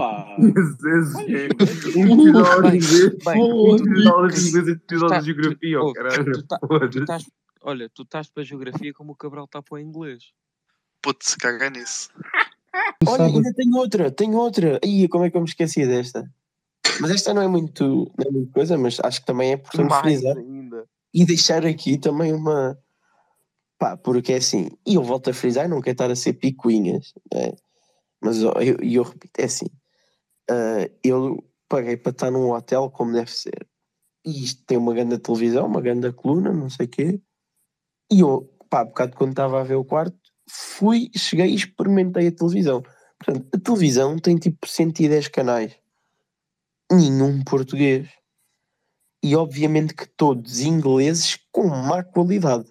[6.63, 7.27] Olha, tu- estás,
[7.63, 10.31] olha, tu estás para a geografia como o Cabral está para o inglês.
[11.03, 12.11] Putz, caga nisso.
[13.07, 14.79] Olha, ainda tenho outra, tenho outra.
[14.85, 16.31] Ih, como é que eu me esqueci desta?
[17.01, 19.89] Mas esta não é muito, não é muito coisa, mas acho que também é importante
[20.03, 20.37] frisar
[21.15, 22.79] e deixar aqui também uma.
[23.79, 27.13] Pá, porque é assim, e eu volto a frisar, não quero estar a ser picuinhas,
[27.33, 27.53] né?
[28.21, 29.67] mas eu, e eu repito, é assim,
[30.51, 33.69] ah, eu paguei para estar num hotel como deve ser,
[34.27, 37.21] e isto tem uma grande televisão, uma grande coluna, não sei o quê,
[38.11, 40.19] e eu, pá, bocado quando estava a ver o quarto,
[40.51, 42.83] fui, cheguei e experimentei a televisão.
[43.19, 45.77] Portanto, a televisão tem tipo 110 canais,
[46.91, 48.09] nenhum português.
[49.23, 52.71] E obviamente que todos ingleses com má qualidade.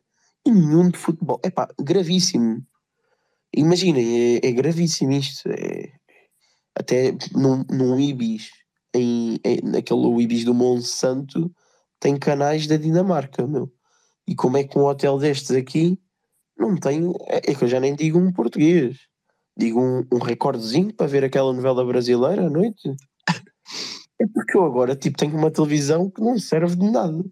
[0.51, 1.39] Nenhum de futebol.
[1.43, 2.65] É pá, gravíssimo.
[3.55, 5.49] Imaginem, é, é gravíssimo isto.
[5.49, 5.91] É,
[6.77, 8.49] até num, num Ibis,
[8.93, 11.51] em, em, naquele Ibis do Monsanto,
[11.99, 13.71] tem canais da Dinamarca, meu.
[14.27, 15.99] E como é que um hotel destes aqui
[16.57, 17.13] não tem.
[17.27, 18.97] É, é que eu já nem digo um português.
[19.57, 22.95] Digo um, um recordezinho para ver aquela novela brasileira à noite.
[24.19, 27.23] É porque eu agora tipo, tenho uma televisão que não serve de nada.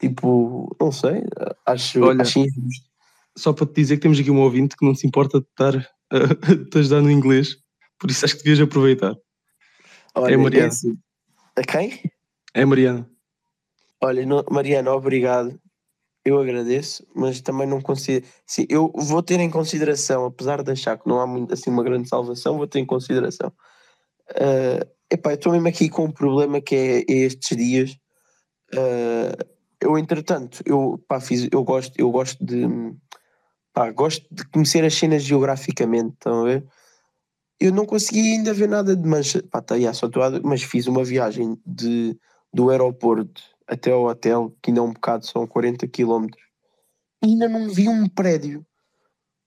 [0.00, 1.22] Tipo, não sei,
[1.66, 2.90] acho, Olha, acho injusto.
[3.36, 5.74] Só para te dizer que temos aqui um ouvinte que não se importa de estar
[6.10, 7.56] a te ajudar no inglês,
[7.98, 9.14] por isso acho que devias aproveitar.
[10.14, 10.68] Olha, é Mariana.
[10.68, 10.96] assim,
[11.56, 12.00] a quem?
[12.52, 13.08] É a Mariana.
[14.00, 15.58] Olha, não- Mariana, obrigado.
[16.24, 18.24] Eu agradeço, mas também não considero.
[18.46, 21.82] Sim, eu vou ter em consideração, apesar de achar que não há muito, assim uma
[21.82, 23.52] grande salvação, vou ter em consideração.
[24.30, 27.96] Ah, epá, eu estou mesmo aqui com um problema que é, é estes dias.
[28.74, 29.36] Ah,
[29.84, 32.66] eu, entretanto, eu, pá, fiz, eu, gosto, eu gosto de.
[33.72, 36.66] Pá, gosto de conhecer as cenas geograficamente, estão a ver?
[37.60, 41.58] Eu não consegui ainda ver nada de Manchester, pá, tá, a- mas fiz uma viagem
[41.66, 42.16] de,
[42.52, 46.26] do aeroporto até ao hotel, que ainda é um bocado, são 40 km,
[47.22, 48.64] e ainda não vi um prédio.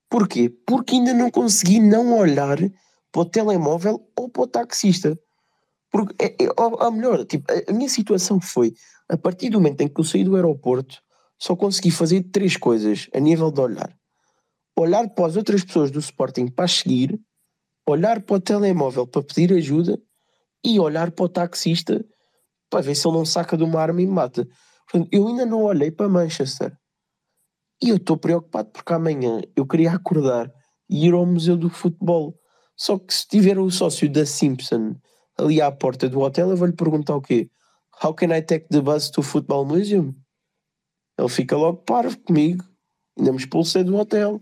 [0.10, 0.50] Porquê?
[0.66, 2.58] Porque ainda não consegui não olhar
[3.12, 5.18] para o telemóvel ou para o taxista.
[5.92, 8.74] Porque, é, é, ou, ou melhor, tipo, a, a minha situação foi,
[9.10, 11.02] a partir do momento em que eu saí do aeroporto,
[11.40, 13.96] só consegui fazer três coisas a nível de olhar.
[14.78, 17.20] Olhar para as outras pessoas do Sporting para seguir,
[17.88, 20.00] olhar para o telemóvel para pedir ajuda
[20.64, 22.04] e olhar para o taxista
[22.70, 24.48] para ver se ele não saca de uma arma e me mata.
[24.90, 26.76] Portanto, eu ainda não olhei para Manchester.
[27.82, 30.52] E eu estou preocupado porque amanhã eu queria acordar
[30.90, 32.36] e ir ao Museu do Futebol.
[32.76, 34.96] Só que se tiver o sócio da Simpson
[35.38, 37.50] ali à porta do hotel, eu vou-lhe perguntar o quê?
[38.02, 40.16] How can I take the bus to Football Museum?
[41.18, 42.64] Ele fica logo parvo comigo.
[43.18, 44.42] Ainda me expulsei do hotel.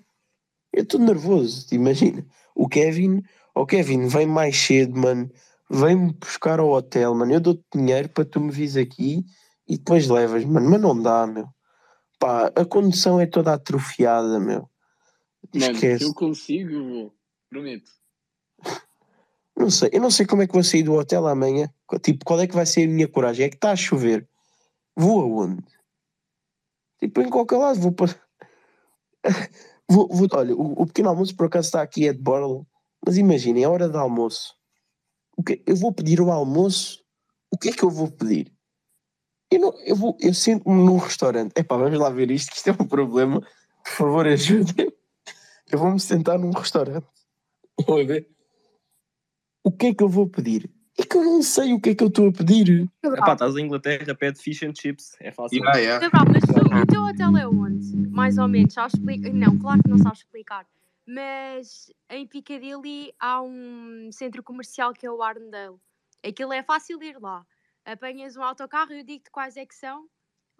[0.73, 2.25] Eu estou nervoso, imagina.
[2.53, 3.23] O Kevin,
[3.55, 5.31] o Kevin, vem mais cedo, mano.
[5.69, 7.33] Vem-me buscar ao hotel, mano.
[7.33, 9.23] Eu dou-te dinheiro para tu me vires aqui
[9.67, 10.69] e depois levas, mano.
[10.69, 11.47] Mas não dá, meu.
[12.19, 14.69] Pá, a condução é toda atrofiada, meu.
[15.53, 16.03] Mano, Esquece.
[16.03, 17.15] eu consigo, eu vou.
[17.49, 17.89] Prometo.
[19.57, 21.69] Não sei, eu não sei como é que vou sair do hotel amanhã.
[22.01, 23.45] Tipo, qual é que vai ser a minha coragem?
[23.45, 24.27] É que está a chover.
[24.95, 25.63] Vou aonde?
[26.99, 28.13] Tipo, em qualquer lado, vou para.
[29.89, 32.65] vou, vou- olha, o, o pequeno almoço por acaso está aqui, é de Borla.
[33.05, 34.55] Mas imaginem, é hora de almoço.
[35.37, 37.03] O que, eu vou pedir o almoço.
[37.51, 38.51] O que é que eu vou pedir?
[39.51, 41.57] Eu, não, eu, vou, eu sento-me num restaurante.
[41.57, 43.39] Epá, vamos lá ver isto, que isto é um problema.
[43.83, 44.91] Por favor, ajudem.
[45.71, 47.07] Eu vou-me sentar num restaurante.
[47.85, 48.34] Vou ver.
[49.65, 50.69] O que é que eu vou pedir?
[50.95, 52.88] É que eu não sei o que é que eu estou a pedir.
[53.04, 55.17] Epá, estás em Inglaterra, pede fish and chips.
[55.19, 55.58] É fácil.
[55.58, 56.10] Yeah, yeah.
[56.32, 57.95] Mas tu, o teu hotel é onde?
[58.12, 59.34] Mais ou menos, sabes explicar?
[59.34, 60.67] Não, claro que não sabes explicar.
[61.08, 65.78] Mas em Piccadilly há um centro comercial que é o Arndale.
[66.24, 67.43] Aquilo é fácil ir lá.
[67.84, 70.05] Apanhas um autocarro e eu digo-te quais é que são.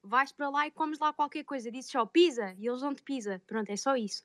[0.03, 1.72] Vais para lá e comes lá qualquer coisa.
[1.72, 3.39] Dizes só pizza e eles dão-te pizza.
[3.45, 4.24] Pronto, é só isso.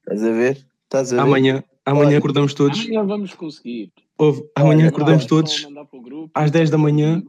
[0.00, 0.71] Estás a ver?
[0.92, 1.22] Estás a ver?
[1.22, 2.80] Amanhã, amanhã Olha, acordamos todos.
[2.80, 3.90] Amanhã vamos conseguir.
[4.18, 5.64] Ouve, amanhã Olha, acordamos todos.
[5.64, 7.22] o grupo às e 10 da manhã.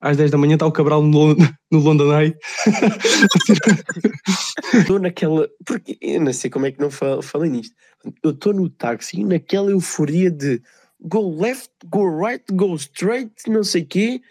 [0.00, 1.36] Às 10 da manhã está o Cabral no,
[1.70, 2.34] no London Eye.
[4.72, 5.46] Estou naquela.
[5.66, 7.76] Porque eu não sei como é que não fa- falei nisto.
[8.22, 10.62] Eu estou no táxi naquela euforia de
[10.98, 14.22] go left, go right, go straight, não sei quê.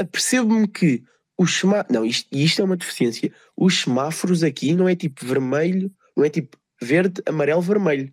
[0.00, 1.02] Apercebo-me que
[1.36, 1.84] os semá...
[1.90, 3.30] Não, isto, isto é uma deficiência.
[3.54, 8.12] Os semáforos aqui não é tipo vermelho, não é tipo verde, amarelo, vermelho.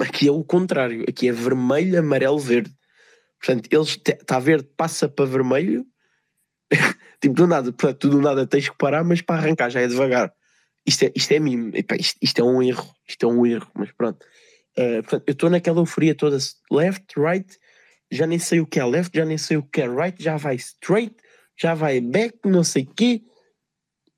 [0.00, 1.04] Aqui é o contrário.
[1.08, 2.72] Aqui é vermelho, amarelo, verde.
[3.38, 5.86] Portanto, eles está verde, passa para vermelho.
[7.20, 9.86] tipo, do nada, portanto, tu do nada tens que parar, mas para arrancar já é
[9.86, 10.32] devagar.
[10.86, 11.70] Isto é, isto é mimo.
[11.74, 12.88] Epá, isto, isto é um erro.
[13.08, 14.24] Isto é um erro, mas pronto.
[14.78, 16.38] Uh, portanto, eu estou naquela euforia toda,
[16.70, 17.58] left, right,
[18.10, 20.36] já nem sei o que é left, já nem sei o que é right, já
[20.36, 21.14] vai straight,
[21.60, 23.22] já vai back, não sei o quê.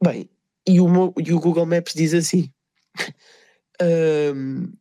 [0.03, 0.28] Bem,
[0.66, 2.53] e o, meu- e o Google Maps diz assim:
[3.83, 4.78] um,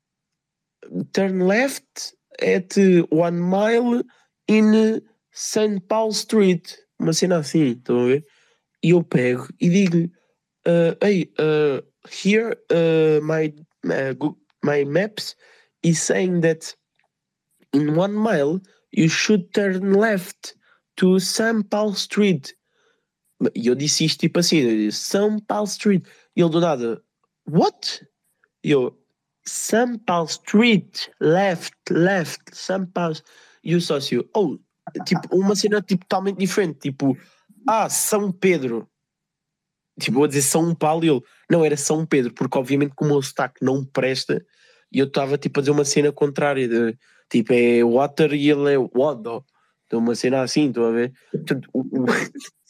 [1.14, 2.76] turn left at
[3.10, 4.04] one mile
[4.48, 5.88] in St.
[5.88, 6.78] Paul Street.
[7.00, 8.26] Uma cena assim, estão a ver?
[8.84, 10.12] E eu pego e digo-lhe:
[10.68, 13.54] uh, Hey, uh, here uh, my,
[14.64, 15.36] my maps
[15.84, 16.76] is saying that
[17.74, 18.60] in one mile
[18.92, 20.56] you should turn left
[20.98, 21.70] to St.
[21.70, 22.54] Paul Street.
[23.56, 25.44] E eu disse isto tipo assim, St.
[25.48, 26.06] Paul Street.
[26.36, 27.02] E ele do nada,
[27.48, 28.06] what?
[28.64, 28.98] E eu,
[29.46, 30.00] St.
[30.06, 32.88] Paul Street, left, left, St.
[32.94, 33.14] Paul.
[33.64, 34.58] E o sócio, oh,
[35.06, 37.18] tipo, uma cena tipo, totalmente diferente, tipo,
[37.68, 38.88] ah, São Pedro.
[40.00, 43.14] Tipo, vou dizer São Paulo e ele, não, era São Pedro, porque obviamente como o
[43.14, 44.44] meu sotaque não presta,
[44.92, 46.98] e eu estava tipo a dizer uma cena contrária, de,
[47.30, 49.46] tipo, é water e ele é wado.
[49.86, 51.14] Então uma cena assim, estou a ver?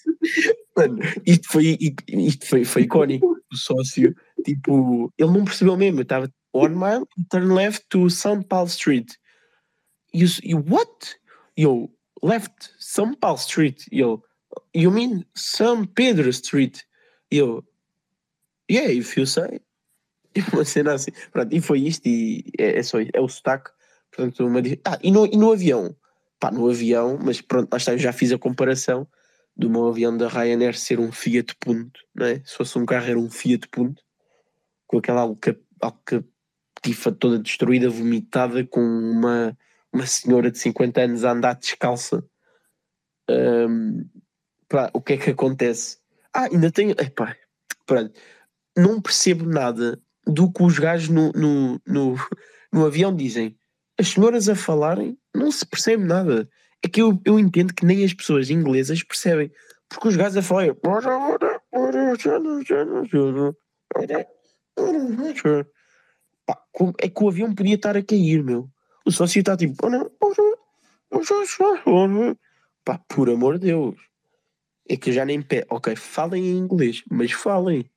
[0.76, 1.78] Mano, isto foi,
[2.08, 3.38] isto foi, foi icónico.
[3.52, 6.00] O sócio, tipo, ele não percebeu mesmo.
[6.00, 9.14] Eu estava one mile, turn left to São Paulo Street.
[10.14, 11.16] E eu, what?
[11.58, 11.90] E eu,
[12.22, 13.84] left, São Paulo Street.
[13.92, 14.24] E eu,
[14.76, 16.80] you mean São Pedro Street?
[17.32, 17.64] E eu,
[18.70, 19.62] yeah, if you say.
[20.36, 21.12] E uma cena assim.
[21.32, 22.06] Pronto, e foi isto.
[22.08, 23.12] E é, é só isso.
[23.14, 23.72] É o sotaque.
[24.12, 25.96] Portanto, uma, ah, e no, e no avião?
[26.40, 29.08] Pá, no avião, mas pronto, lá está, já fiz a comparação
[29.56, 32.42] do meu avião da Ryanair ser um Fiat Punto, não é?
[32.44, 34.02] Se fosse um carro era um Fiat Punto,
[34.92, 39.58] com aquela alca- alcatifa toda destruída, vomitada, com uma,
[39.92, 42.24] uma senhora de 50 anos a andar descalça.
[44.68, 45.98] Pá, o que é que acontece?
[46.34, 46.92] Ah, ainda tenho.
[46.92, 47.36] Epá,
[47.86, 48.20] pronto,
[48.78, 52.16] não percebo nada do que os gajos no, no, no,
[52.72, 53.58] no avião dizem.
[53.98, 56.50] As senhoras a falarem, não se percebe nada.
[56.84, 59.52] É que eu, eu entendo que nem as pessoas inglesas percebem.
[59.88, 60.42] Porque os gajos a
[66.46, 66.62] Pá,
[67.00, 68.70] é que o avião podia estar a cair, meu.
[69.06, 69.76] O sócio está tipo.
[72.84, 73.96] Pá, por amor de Deus.
[74.90, 75.66] É que já nem pé.
[75.70, 77.90] Ok, falem em inglês, mas falem.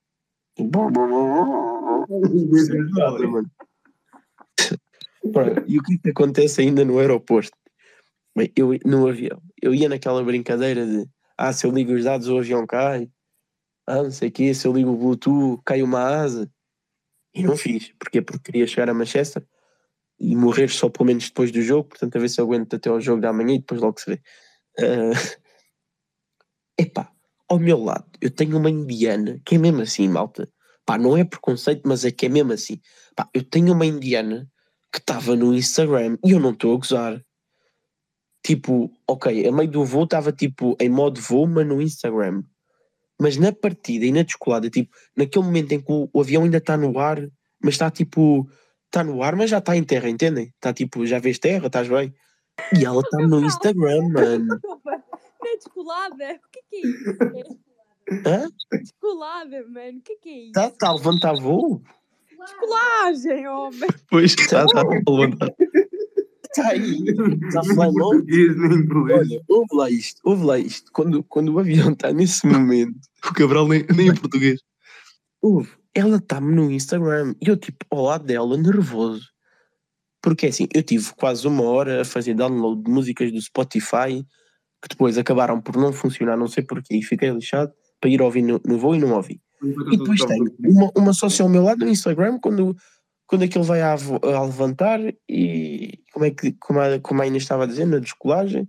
[5.67, 7.57] E o que é que acontece ainda no aeroporto?
[8.37, 11.09] Bem, eu no avião, eu ia naquela brincadeira de
[11.39, 13.09] ah, se eu ligo os dados o avião cai,
[13.87, 16.51] ah, não sei o quê, se eu ligo o Bluetooth cai uma asa.
[17.35, 17.93] E não fiz.
[17.99, 18.23] Porquê?
[18.23, 19.45] Porque queria chegar a Manchester
[20.19, 22.89] e morrer só pelo menos depois do jogo, portanto a ver se eu aguento até
[22.89, 24.23] ao jogo da manhã e depois logo se vê.
[24.79, 25.11] Ah,
[26.79, 27.11] epá,
[27.49, 30.49] ao meu lado eu tenho uma indiana que é mesmo assim, malta.
[30.87, 32.81] Pá, não é preconceito, mas é que é mesmo assim.
[33.17, 34.49] Pá, eu tenho uma indiana
[34.93, 37.25] que estava no Instagram e eu não estou a gozar.
[38.45, 42.43] Tipo, ok, a meio do voo estava tipo em modo voo, mas no Instagram.
[43.21, 46.59] Mas na partida e na descolada, tipo, naquele momento em que o, o avião ainda
[46.59, 47.21] está no ar,
[47.63, 48.49] mas está tipo,
[48.87, 50.53] está no ar, mas já está em terra, entendem?
[50.55, 52.13] Está tipo, já vês terra, estás bem?
[52.77, 54.47] E ela está no Instagram, mano.
[55.45, 56.15] Não é descolada?
[56.15, 57.59] O que é que é isso?
[58.27, 58.49] Hã?
[58.79, 60.47] Descolada, mano, o que é que é isso?
[60.49, 61.83] Está tá a levantar voo?
[62.39, 63.89] Descolagem, homem.
[64.09, 65.51] Pois, está, está a levantar.
[66.57, 67.03] Está aí.
[67.49, 68.11] Está a falar mal.
[68.11, 70.91] Olha, ouve lá isto, ouve lá isto.
[70.93, 72.97] Quando, quando o avião está nesse momento,
[73.29, 74.61] O Cabral nem, nem em português.
[75.43, 79.27] ouve, ela está-me no Instagram e eu, tipo, ao lado dela, nervoso.
[80.23, 84.25] Porque assim, eu tive quase uma hora a fazer download de músicas do Spotify
[84.81, 88.43] que depois acabaram por não funcionar, não sei porquê, e fiquei lixado para ir ouvir
[88.43, 89.41] no, no voo e não ouvi.
[89.63, 92.77] E depois tenho uma, uma sócia ao meu lado no Instagram quando,
[93.35, 97.43] quando aquilo vai a, a levantar e como é que como a, como a Inês
[97.43, 98.69] estava a dizer, na descolagem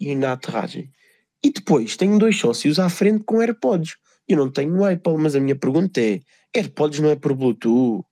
[0.00, 0.90] e na aterragem.
[1.44, 3.98] E depois tenho dois sócios à frente com AirPods.
[4.26, 6.20] Eu não tenho Apple, mas a minha pergunta é:
[6.56, 8.06] AirPods não é por Bluetooth?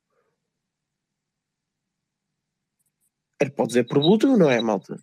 [3.41, 5.03] AirPods é por Bluetooth, não é, malta?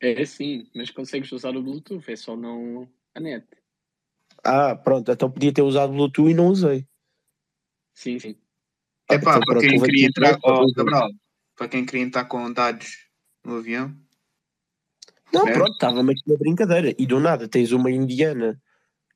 [0.00, 3.44] É sim, mas consegues usar o Bluetooth, é só não a net.
[4.44, 6.86] Ah, pronto, então podia ter usado Bluetooth e não usei.
[7.92, 8.45] Sim, sim.
[9.08, 10.38] É pá, então para quem queria entrar.
[10.42, 11.10] houve- Cabral,
[11.56, 13.06] para quem queria entrar com dados
[13.44, 13.94] no avião.
[15.32, 15.52] Não, É.
[15.52, 16.94] pronto, estava-me aqui na brincadeira.
[16.98, 18.60] E do nada tens uma indiana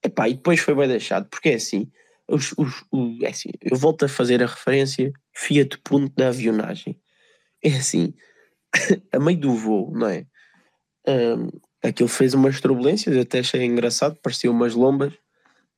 [0.02, 1.86] Epá, e depois foi bem deixado, porque é assim,
[2.26, 6.98] os, os, o- é assim, eu volto a fazer a referência Fiat Punto da avionagem.
[7.62, 8.14] É assim,
[9.12, 10.26] a meio do voo, não é?
[11.06, 11.50] Ahm,
[11.82, 15.12] aquilo fez umas turbulências, até achei engraçado, parecia umas lombas.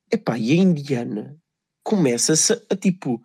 [0.09, 1.37] Epá, e a indiana
[1.83, 3.21] começa-se a, tipo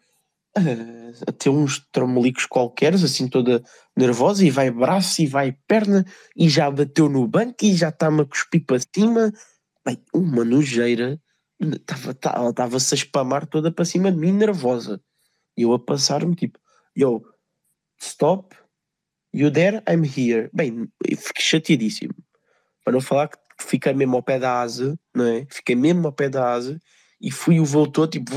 [0.58, 3.64] a, ter uns tremolicos qualqueres, assim toda
[3.96, 6.06] nervosa, e vai braço e vai perna,
[6.36, 9.32] e já bateu no banco e já está-me a cuspir para cima.
[9.86, 11.20] Bem, uma nojeira,
[11.60, 15.02] ela estava-se a espamar toda para cima de mim, nervosa.
[15.58, 16.60] E eu a passar-me tipo,
[16.96, 17.24] yo,
[18.00, 18.56] stop,
[19.34, 20.50] you there, I'm here.
[20.54, 22.14] Bem, eu fiquei chateadíssimo.
[22.84, 25.48] Para não falar que fiquei mesmo ao pé da asa, não é?
[25.50, 26.80] Fiquei mesmo ao pé da asa
[27.20, 28.32] e fui o voo todo tipo.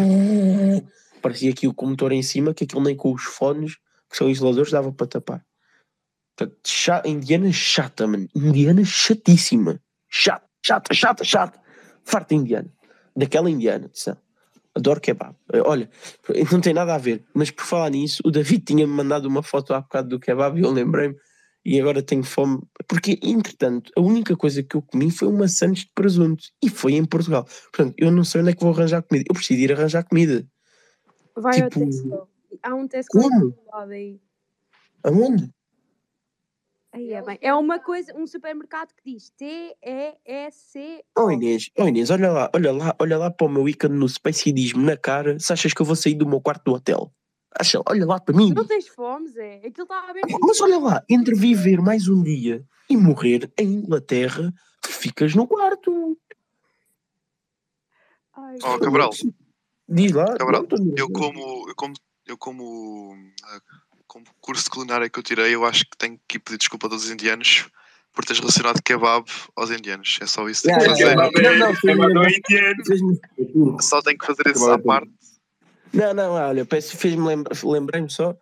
[1.21, 3.77] Parecia aqui o comotor em cima, que aquilo nem com os fones,
[4.11, 5.45] que são isoladores, dava para tapar.
[6.37, 8.27] Portanto, cha- indiana chata, mano.
[8.35, 9.81] Indiana chatíssima.
[10.09, 11.61] Chata, chata, chata, chata.
[12.05, 12.73] Farta indiana.
[13.15, 13.91] Daquela indiana.
[14.75, 15.35] Adoro kebab.
[15.53, 15.91] Eh, Olha,
[16.51, 19.75] não tem nada a ver, mas por falar nisso, o David tinha-me mandado uma foto
[19.75, 21.17] há bocado do kebab e eu lembrei-me
[21.65, 22.61] e agora tenho fome.
[22.89, 26.95] Porque, entretanto, a única coisa que eu comi foi uma sandes de presunto e foi
[26.95, 27.45] em Portugal.
[27.73, 29.27] Portanto, eu não sei onde é que vou arranjar comida.
[29.29, 30.47] Eu preciso ir arranjar comida.
[31.37, 32.29] Vai ao Tipo, Tesco.
[32.63, 33.51] Há um Tesco como?
[33.51, 34.21] do lado aí.
[35.05, 35.51] Aonde?
[36.93, 37.39] Aí é bem.
[37.41, 41.05] É uma coisa, um supermercado que diz T-E-S-C.
[41.17, 44.09] Oh Inês, oh Inês, olha lá, olha lá, olha lá para o meu ícone no
[44.09, 46.73] Space e diz-me na cara se achas que eu vou sair do meu quarto do
[46.73, 47.13] hotel.
[47.59, 48.53] Acha, olha lá para mim.
[48.53, 49.57] Não tens fome, Zé?
[49.65, 50.23] Aquilo está a ver.
[50.41, 55.47] Mas olha lá, entre viver mais um dia e morrer em Inglaterra, tu ficas no
[55.47, 56.19] quarto.
[58.33, 59.11] Ai, Oh, Cabral,
[59.91, 60.37] Diz lá.
[60.37, 60.95] Cabral, nervoso.
[60.97, 61.95] eu como, eu como,
[62.27, 63.61] eu como, ah,
[64.07, 66.87] como curso de culinária que eu tirei, eu acho que tenho que ir pedir desculpa
[66.87, 67.69] a todos os indianos
[68.13, 69.25] por teres relacionado kebab
[69.57, 70.19] aos indianos.
[70.21, 71.39] É só isso que tenho que Yeah, fazer.
[71.41, 72.85] yeah, Não, não, fez-me Kebab é lembrar- indiano.
[72.87, 75.11] fez-me- Só tenho que fazer isso é à parte.
[75.93, 78.37] Não, não, olha, peço, fez-me lembra, lembrei-me só.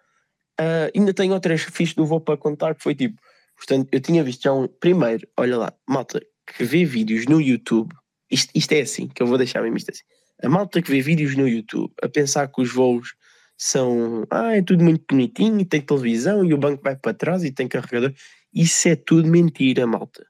[0.59, 3.21] ah, ainda tenho outras fichas do voo para contar que foi tipo.
[3.57, 4.69] Portanto, eu tinha visto já um.
[4.69, 7.95] Primeiro, olha lá, malta que vê vídeos no YouTube.
[8.31, 10.03] Isto, isto é assim, que eu vou deixar mesmo isto assim.
[10.43, 13.14] A malta que vê vídeos no YouTube a pensar que os voos
[13.57, 14.24] são.
[14.30, 17.51] Ah, é tudo muito bonitinho e tem televisão e o banco vai para trás e
[17.51, 18.12] tem carregador.
[18.53, 20.24] Isso é tudo mentira, malta.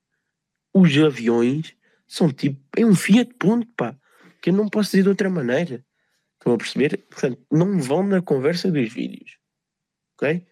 [0.74, 1.74] Os aviões
[2.06, 2.59] são tipo.
[2.76, 3.94] É um Fiat Punto, pá.
[4.40, 5.84] Que eu não posso dizer de outra maneira.
[6.38, 6.96] Estão a perceber?
[7.11, 9.36] Portanto, não vão na conversa dos vídeos.
[10.14, 10.44] Ok?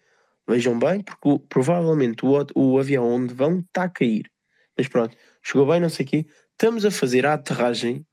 [0.47, 4.29] Vejam bem, porque provavelmente o- o avião onde vão está a cair.
[4.77, 6.25] Mas pronto, chegou bem, não sei o quê.
[6.51, 8.05] Estamos a fazer a aterragem.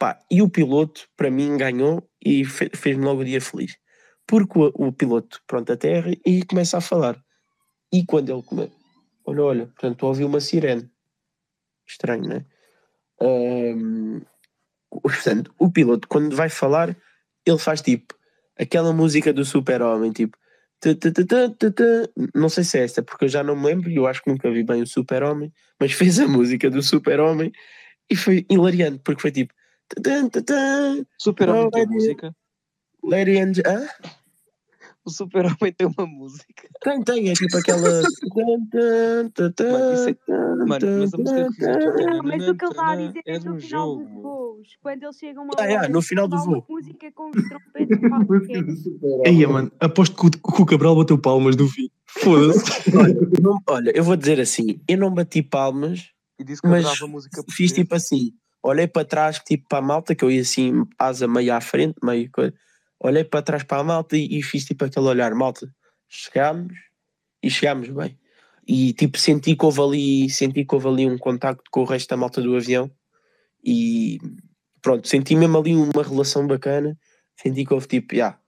[0.00, 3.76] Pá, e o piloto, para mim, ganhou e fe- fez-me logo o dia feliz.
[4.26, 7.22] Porque o, o piloto, pronto, aterra e começa a falar.
[7.92, 8.72] E quando ele come...
[9.26, 10.90] Olha, olha, portanto, ouvi uma sirene.
[11.86, 12.46] Estranho, não é?
[13.20, 14.22] Ahm,
[15.02, 16.96] portanto, o piloto, quando vai falar,
[17.44, 18.14] ele faz tipo
[18.58, 20.38] aquela música do super-homem, tipo
[22.34, 24.30] não sei se é esta, porque eu já não me lembro e eu acho que
[24.30, 27.52] nunca vi bem o super-homem, mas fez a música do super-homem
[28.08, 29.52] e foi hilariante, porque foi tipo
[31.18, 32.34] Super-Homem tem música.
[33.02, 33.52] Lady and...
[33.66, 33.86] Hã?
[35.04, 36.68] O Super-Homem tem uma música.
[36.82, 37.80] Tem, tem, é tipo aquela.
[39.72, 43.22] Mano, isso é- Mano, mas a música que mas o que ele está a dizer
[43.26, 44.68] é é no final dos voos.
[44.82, 46.64] Quando eles chegam a Ah, é, no final do voo.
[46.68, 48.64] música com os trompetes qualquer.
[49.26, 51.88] Aí, mano, aposto que o, que o Cabral bateu palmas no fim.
[52.06, 52.60] Foda-se.
[52.96, 56.68] Olha, eu não- olha, eu vou dizer assim: eu não bati palmas, E disse que
[56.68, 56.84] mas
[57.50, 58.32] fiz tipo assim:
[58.62, 61.96] olhei para trás, tipo para a malta, que eu ia assim, asa meio à frente,
[62.02, 62.54] meio coisa.
[62.98, 65.72] Olhei para trás para a malta e, e fiz tipo aquele olhar: malta,
[66.08, 66.74] chegámos
[67.42, 68.18] e chegámos bem.
[68.66, 72.08] E tipo, senti que houve ali, senti que houve ali um contacto com o resto
[72.10, 72.90] da malta do avião
[73.64, 74.18] e
[74.80, 76.96] pronto, senti mesmo ali uma relação bacana.
[77.36, 78.38] Senti que houve tipo, já,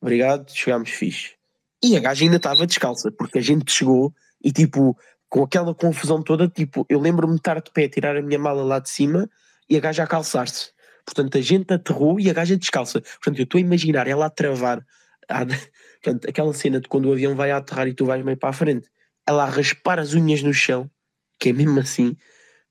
[0.00, 1.34] obrigado, chegámos fixe.
[1.82, 4.96] E a gaja ainda estava descalça, porque a gente chegou e tipo,
[5.28, 8.62] com aquela confusão toda, tipo, eu lembro-me de estar de pé tirar a minha mala
[8.62, 9.28] lá de cima
[9.70, 10.72] e a gaja a calçar-se.
[11.04, 13.00] Portanto, a gente aterrou e a gaja descalça.
[13.00, 14.84] Portanto, eu estou a imaginar ela a travar.
[15.28, 15.46] a-
[16.02, 18.50] portanto, aquela cena de quando o avião vai a aterrar e tu vais meio para
[18.50, 18.88] a frente,
[19.26, 20.90] ela a raspar as unhas no chão,
[21.38, 22.16] que é mesmo assim.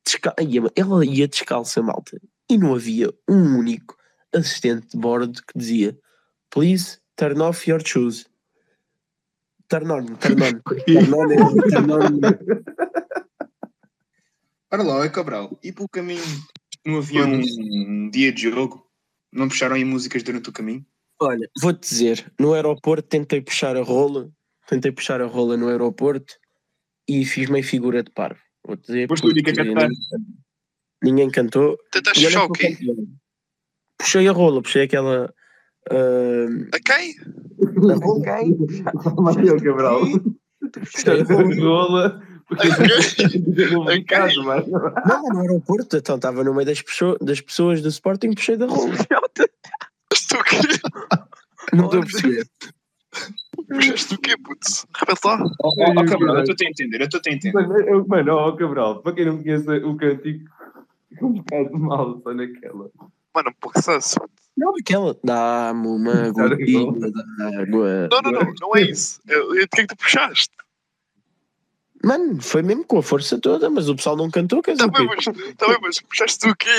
[0.06, 0.36] descal-
[0.76, 2.20] Ela ia descalça, malta.
[2.50, 3.96] E não havia um único
[4.36, 5.98] assistente de bordo que dizia:
[6.50, 8.26] Please turn off your shoes.
[9.70, 10.62] Turn on, turn on.
[10.86, 12.20] turn on, turn on.
[14.72, 15.58] Ora lá, é Cabral.
[15.64, 16.24] E pelo caminho,
[16.86, 18.86] no avião, um dia de jogo,
[19.32, 20.86] não puxaram aí músicas durante o caminho?
[21.22, 24.30] Olha, vou-te dizer, no aeroporto tentei puxar a rola,
[24.68, 26.36] tentei puxar a rola no aeroporto
[27.08, 28.40] e fiz meio figura de parvo.
[28.82, 29.90] Dizer, único a porque cantar.
[31.04, 31.78] Ninguém cantou.
[31.92, 32.78] Tentaste puxar o quê?
[33.98, 35.34] Puxei a rola, puxei aquela.
[35.90, 37.16] ah, A quem?
[37.90, 38.22] a rola.
[40.72, 42.29] Puxei a rola.
[42.50, 44.66] Porque em casa, mano.
[45.06, 48.58] Não, mas no aeroporto, então estava no meio das, pessoas das pessoas do Sporting, puxei
[48.58, 48.90] da rola.
[50.10, 50.58] Puxaste o quê?
[51.74, 52.48] Não estou a perceber.
[53.68, 54.86] Puxaste o quê, putz?
[54.98, 55.44] Repete lá.
[55.64, 57.54] Oh, oh, oh, Cabral, eu estou a entender, eu estou a entender.
[57.54, 60.50] Mano, eu- Mano, ó Cabral, para quem não conhece o cantigo,
[61.10, 62.90] fica um bocado mal só naquela.
[63.36, 64.16] Mano, um pouco sus.
[64.58, 65.16] Não, aquela.
[65.24, 68.10] Dá-me uma Era gotinha de água.
[68.12, 69.22] Não, não, não, não é isso.
[69.28, 70.50] Eu, eu, de que é que tu puxaste?
[72.04, 74.94] Mano, foi mesmo com a força toda, mas o pessoal não cantou, quer dizer Tá
[74.94, 75.06] quê?
[75.06, 76.70] bem, mas, bem, mas puxaste o quê?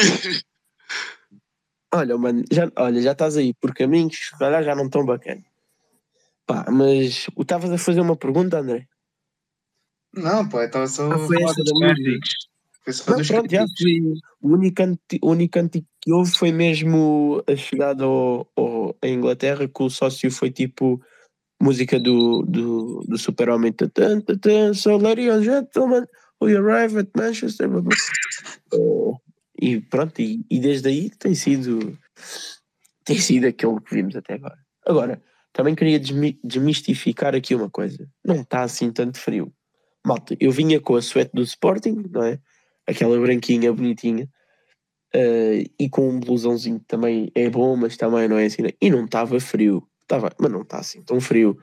[1.92, 5.42] Olha, mano, já, olha, já estás aí por caminhos calhar já não estão bacana.
[6.46, 8.86] Pá, mas o estavas a fazer uma pergunta, André?
[10.14, 11.94] Não, pá, estava só Ah, foi essa da música.
[11.94, 12.30] cânticos.
[12.84, 13.82] Foi só Não, dos pronto, já cânticos.
[13.82, 14.00] foi.
[14.40, 19.06] O único, anti, o único antigo que houve foi mesmo a chegada ao, ao, à
[19.06, 21.00] Inglaterra, que o sócio foi tipo
[21.60, 23.74] música do, do, do Super-Homem.
[24.74, 26.06] So, ladies and gentlemen,
[26.40, 27.68] we arrive at Manchester.
[28.72, 29.12] Eh,
[29.60, 31.98] e pronto, e, e desde aí tem sido,
[33.04, 34.58] tem sido aquele que vimos até agora.
[34.86, 38.08] Agora, também queria desmi- desmistificar aqui uma coisa.
[38.24, 39.52] Não está assim tanto frio.
[40.06, 42.38] Malta, eu vinha com a suéte do Sporting, não é?
[42.86, 44.26] Aquela branquinha, bonitinha.
[45.12, 48.62] eh, e com um blusãozinho que também é bom, mas também não é assim.
[48.62, 48.70] né?
[48.80, 49.86] E não estava frio.
[50.10, 51.56] Tava, mas não está assim tão frio.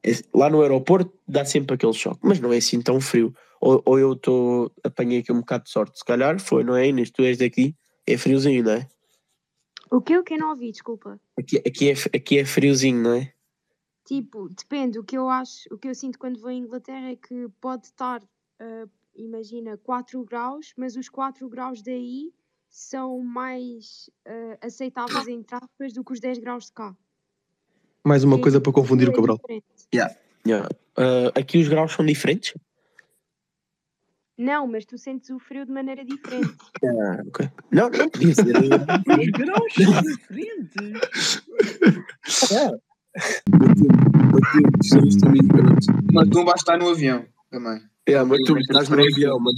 [0.00, 3.34] Esse- lá no aeroporto dá sempre aquele choque, mas não é assim tão frio.
[3.60, 5.98] Ou, ou eu estou apanhei aqui um bocado de sorte.
[5.98, 7.10] Se calhar foi, não é, Inês?
[7.10, 7.74] Tu és daqui,
[8.06, 8.88] é friozinho, não é?
[9.90, 11.20] O que o que eu não ouvi, desculpa.
[11.36, 13.32] Aqui, aqui, é, aqui é friozinho, não é?
[14.06, 15.00] Tipo, depende.
[15.00, 17.86] O que eu acho, o que eu sinto quando vou à Inglaterra é que pode
[17.86, 18.22] estar,
[18.60, 18.86] ah,
[19.16, 22.32] imagina, 4 graus, mas os 4 graus daí
[22.70, 26.96] são mais ah, aceitáveis entre aspas do que os 10 graus de cá.
[28.04, 29.36] Mais uma Porque coisa para confundir o é Cabral.
[29.36, 29.66] diferente.
[29.92, 30.16] Yeah.
[30.96, 32.54] Ah, aqui os graus são diferentes?
[34.38, 36.56] Não, mas tu sentes o frio de maneira diferente.
[36.82, 37.50] Ah, ok.
[37.70, 38.56] Não, não podia ser.
[38.56, 41.06] Os graus são diferentes.
[46.12, 47.82] Mas tu vais estar no avião também.
[48.12, 49.56] É, mas tu estás no avião, mano.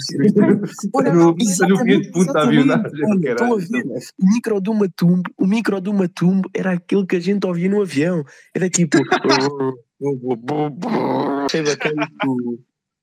[0.95, 3.69] Olha, no, no guia de punta a avionagem, Olha, estão a caralho.
[3.69, 3.85] ver?
[4.21, 7.83] O micro do Matumbo, o micro do Matumbo era aquele que a gente ouvia no
[7.83, 8.25] avião.
[8.55, 8.99] Era tipo.
[11.47, 12.59] Achei bacana o,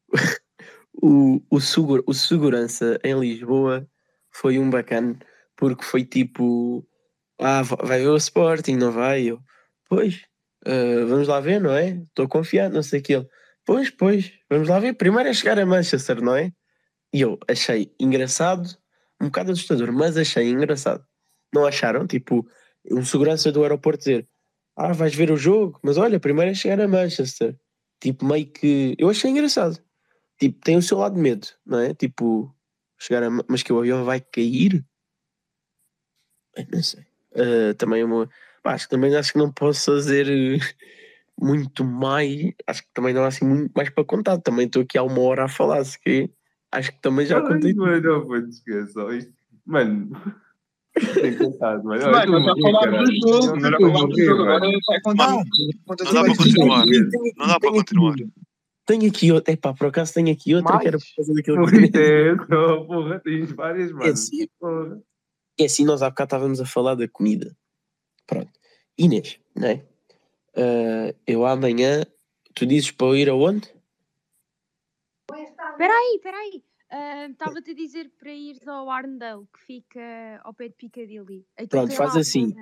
[1.02, 3.88] o, o, segura, o segurança em Lisboa
[4.32, 5.18] foi um bacana
[5.56, 6.86] porque foi tipo.
[7.40, 9.24] Ah, va- vai ver o Sporting, não vai?
[9.24, 9.40] Eu,
[9.88, 10.22] pois,
[10.66, 12.02] ah, vamos lá ver, não é?
[12.10, 13.28] Estou confiante, não sei o que ele.
[13.66, 14.94] Pois, pois, vamos lá ver.
[14.94, 16.52] Primeiro é chegar a Manchester, não é?
[17.14, 18.68] E eu achei engraçado,
[19.22, 21.06] um bocado assustador, mas achei engraçado.
[21.54, 22.08] Não acharam?
[22.08, 22.48] Tipo,
[22.92, 24.28] um segurança do aeroporto dizer:
[24.76, 27.58] Ah, vais ver o jogo, mas olha, primeiro é chegar a Manchester.
[28.02, 28.96] Tipo, meio que.
[28.98, 29.80] Eu achei engraçado.
[30.40, 31.94] Tipo, tem o seu lado de medo, não é?
[31.94, 32.56] Tipo,
[33.00, 33.30] chegar a.
[33.30, 34.86] Ma- Mas que o avião vai cair?
[36.56, 37.06] Eu não sei.
[37.36, 38.30] Ah, também é uma.
[38.64, 40.28] acho que também acho que não posso fazer
[41.42, 42.52] muito mais.
[42.68, 44.38] Acho que também não há assim muito mais para contar.
[44.40, 46.30] Também estou aqui há uma hora a falar, se que
[46.72, 47.74] acho que também já Ai, contei.
[47.74, 49.04] Mano, não, pô, esqueça.
[49.04, 49.34] ó, isto-
[49.66, 50.10] Mano,
[51.32, 52.04] tem contado, mano.
[52.04, 54.38] Olha, Mano, não está a falar do jogo, não era para falar do Estou a
[54.38, 55.30] jogo, agora vai contar.
[55.32, 55.44] Não
[55.98, 56.86] tudo dá para continuar.
[56.88, 58.10] Tenho- Não dá para continuar.
[58.12, 58.28] outra.
[58.86, 59.54] Tenho aqui outra.
[59.54, 61.16] Epá, por acaso tenho aqui outra que era por Mais?
[61.16, 64.12] causa daquilo Não que eu viste essa, porra, tens várias, É mano.
[64.12, 65.02] assim, Porra.
[65.60, 67.56] é assim, nós há bocado estávamos a falar da comida.
[68.26, 68.50] Pronto.
[68.98, 69.86] Inês, não é?
[70.56, 72.04] Ah, eu amanhã,
[72.54, 73.68] tu dizes para eu ir aonde?
[75.32, 76.64] Espera aí, espera aí.
[76.92, 81.46] Ah, Estava-te a dizer para ires ao Arndale, que fica ao pé de Piccadilly.
[81.70, 82.54] Pronto, faz assim.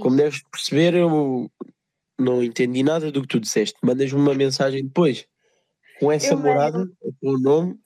[0.00, 1.50] Como deves perceber, eu
[2.18, 3.76] não entendi nada do que tu disseste.
[3.82, 5.26] Mandas-me uma mensagem depois
[6.00, 6.48] com essa Eu mando.
[6.48, 6.88] morada,
[7.20, 7.78] com o nome,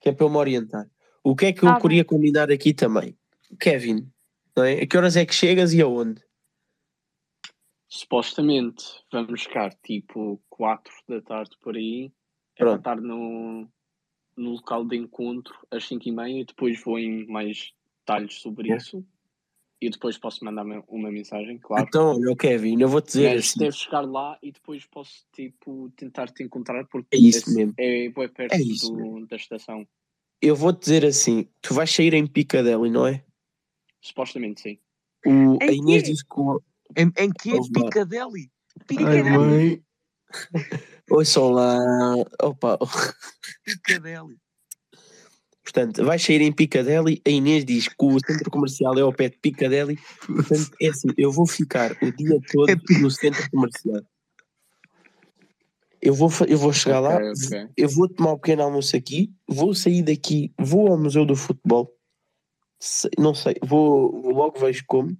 [0.00, 0.90] que é para eu me orientar.
[1.22, 1.82] O que é que eu Tá bem.
[1.82, 3.16] queria combinar aqui também?
[3.60, 4.10] Kevin,
[4.56, 4.80] não é?
[4.82, 6.20] A que horas é que chegas e aonde?
[7.94, 12.10] Supostamente vamos chegar tipo 4 da tarde por aí.
[12.56, 13.68] É para estar no,
[14.36, 18.72] no local de encontro às 5 e meia e depois vou em mais detalhes sobre
[18.72, 18.76] É.
[18.78, 19.06] isso.
[19.80, 21.86] E depois posso mandar uma, uma mensagem, claro.
[21.86, 23.58] Então, olha, o Kevin, eu vou-te dizer Mas assim.
[23.60, 27.74] deves chegar lá e depois posso tipo tentar te encontrar porque É isso esse- mesmo.
[27.78, 29.86] é bem perto É isso do- da estação.
[30.42, 33.24] Eu vou-te dizer assim: tu vais sair em Piccadilly, não é?
[34.00, 34.78] Supostamente sim.
[35.24, 36.40] O, a Em Inês disse que
[36.96, 37.52] Em, em que?
[37.52, 37.84] Opa.
[37.84, 38.50] Picadelli?
[38.80, 39.30] Ai, Picadelli.
[39.30, 39.82] mãe.
[41.10, 41.78] Ouçam lá.
[42.42, 42.78] Opa,
[43.64, 44.36] Picadelli.
[45.62, 49.30] Portanto, vai sair em Piccadilly, a Inês diz que o centro comercial é ao pé
[49.30, 49.98] de Piccadilly.
[50.26, 54.02] Portanto, é assim, eu vou ficar o dia todo no centro comercial.
[56.02, 57.68] Eu vou, eu vou chegar lá, Ok, ok.
[57.78, 61.90] eu vou tomar um pequeno almoço aqui, vou sair daqui, vou ao Museu do Futebol,
[63.18, 65.16] não sei, vou, vou logo vejo como,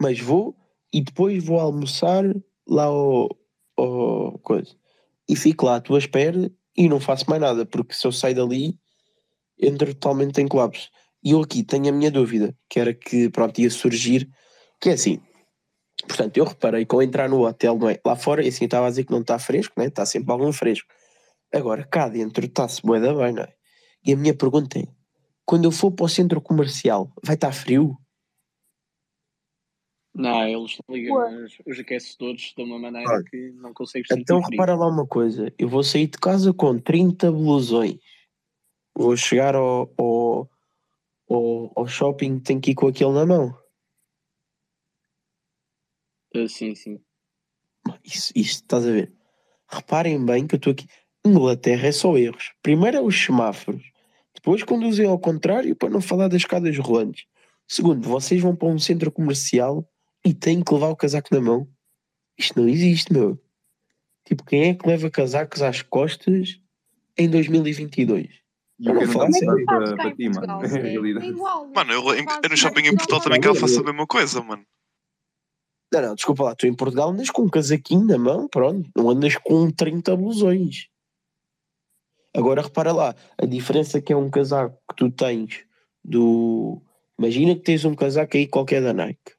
[0.00, 0.56] mas vou
[0.92, 2.24] e depois vou almoçar
[2.66, 3.28] lá ao,
[3.76, 4.74] ao coisa.
[5.28, 8.34] E fico lá à tua espera e não faço mais nada, porque se eu sair
[8.34, 8.78] dali,
[9.60, 10.88] entro totalmente em colapso.
[11.22, 14.28] E eu aqui tenho a minha dúvida, que era que pronto, ia surgir,
[14.80, 15.20] que é assim.
[16.06, 18.00] Portanto, eu reparei que ao entrar no hotel, não é?
[18.04, 19.86] Lá fora, assim, eu estava a dizer que não está fresco, né?
[19.86, 20.88] está sempre algum fresco.
[21.52, 23.52] Agora, cá dentro está-se bué da bem, não é?
[24.06, 24.84] E a minha pergunta é,
[25.44, 27.96] quando eu for para o centro comercial, vai estar frio?
[30.14, 34.42] Não, eles ligam os, os aquecedores de uma maneira Olha, que não consegues sentir Então
[34.42, 34.50] frio.
[34.50, 37.96] repara lá uma coisa, eu vou sair de casa com 30 blusões.
[38.94, 40.50] Vou chegar ao, ao,
[41.28, 43.56] ao, ao shopping, tenho que ir com aquele na mão.
[46.34, 47.00] Ah, sim, sim.
[48.04, 49.12] Isso, isso, estás a ver?
[49.68, 50.86] Reparem bem que eu estou aqui.
[51.24, 52.52] Inglaterra é só erros.
[52.62, 53.82] Primeiro é os semáforos.
[54.34, 57.26] Depois conduzem ao contrário para não falar das escadas rolantes.
[57.68, 59.88] Segundo, vocês vão para um centro comercial
[60.24, 61.68] e têm que levar o casaco na mão.
[62.38, 63.38] Isto não existe, meu.
[64.26, 66.60] Tipo, quem é que leva casacos às costas
[67.18, 68.28] em 2022?
[68.78, 69.64] E eu Não, quero fala dar sério.
[69.66, 70.64] para, para ti, mano.
[70.64, 71.32] É a é.
[71.74, 72.96] Mano, eu, em- eu no shopping em.
[72.96, 74.64] Portugal também cá faço a mesma coisa, mano.
[75.92, 79.10] Não, não, desculpa lá, tu em Portugal andas com um casaquinho na mão, pronto, não
[79.10, 80.86] andas com 30 blusões.
[82.34, 85.64] Agora repara lá, a diferença que é um casaco que tu tens
[86.04, 86.80] do.
[87.18, 89.32] Imagina que tens um casaco aí qualquer da Nike,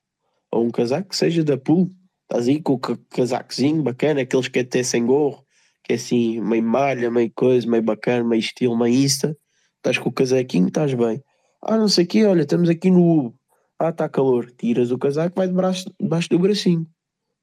[0.52, 1.90] ou um casaco que seja da Pool,
[2.24, 5.46] estás aí com o ca- casacozinho bacana, aqueles que até sem gorro,
[5.84, 9.38] que é assim, meio malha, meio coisa, meio bacana, meio estilo, meio insta,
[9.78, 11.24] estás com o casaquinho, estás bem.
[11.62, 13.40] Ah, não sei o quê, olha, estamos aqui no Ubo.
[13.80, 14.52] Ah, está calor.
[14.52, 16.86] Tiras o casaco, vai debaixo, debaixo do bracinho.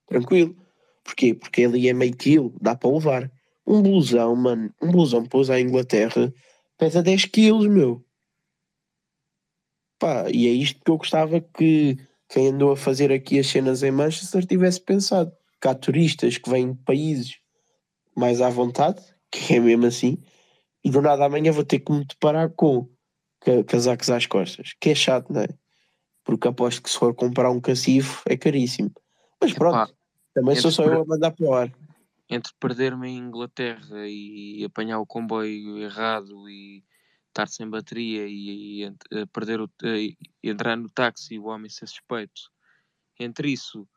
[0.06, 0.56] Tranquilo.
[1.02, 1.34] Porquê?
[1.34, 3.30] Porque ali é meio quilo, dá para levar.
[3.66, 6.32] Um blusão, mano, um blusão usar em Inglaterra
[6.78, 8.04] pesa 10 quilos, meu.
[9.98, 11.98] Pá, e é isto que eu gostava que
[12.28, 15.32] quem andou a fazer aqui as cenas em Manchester tivesse pensado.
[15.60, 17.38] Que há turistas que vêm de países
[18.16, 20.18] mais à vontade, que é mesmo assim,
[20.84, 22.88] e do nada amanhã vou ter que me deparar com
[23.40, 25.48] ca- casacos às costas, que é chato, não é?
[26.24, 28.92] Porque aposto que se for comprar um cacifo é caríssimo.
[29.40, 29.98] Mas pronto, Epá,
[30.34, 31.72] também sou só eu a mandar para o ar.
[32.28, 36.84] Entre perder-me em Inglaterra e apanhar o comboio errado e
[37.38, 40.10] estar sem bateria e, e ent- eh, perder o, eh,
[40.42, 42.50] e entrar no táxi e o homem ser suspeito,
[43.18, 43.88] entre isso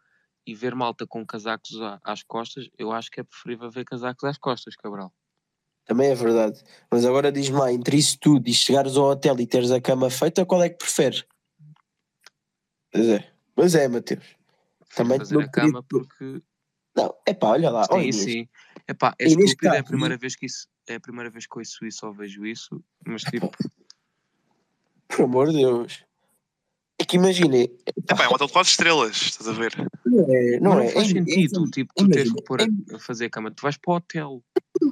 [0.45, 1.71] e ver malta com casacos
[2.03, 5.13] às costas, eu acho que é preferível ver casacos às costas, Cabral.
[5.85, 6.63] Também é verdade.
[6.91, 10.09] Mas agora diz-me lá, entre isso tudo e chegares ao hotel e teres a cama
[10.09, 11.25] feita, qual é que preferes?
[12.91, 14.35] Pois é, pois é, Mateus.
[14.95, 16.41] Também fazer não a cama porque
[16.95, 17.87] Não, é pá, olha lá.
[17.89, 18.49] olha sim, Inês, sim.
[18.87, 21.45] Epá, é A Inês estúpido, é a primeira vez que isso é a primeira vez
[21.47, 23.49] que ouço isso ou vejo isso, mas tipo,
[25.07, 26.03] Por amor de Deus.
[26.99, 29.73] É que imagina, Epá, é um hotel de 4 estrelas, estás a ver?
[30.05, 32.61] não é, não, não, é, faz é- é- sentido, tipo, tu tens imagina, que pôr
[32.61, 34.43] a, a fazer a cama, tu vais para o hotel.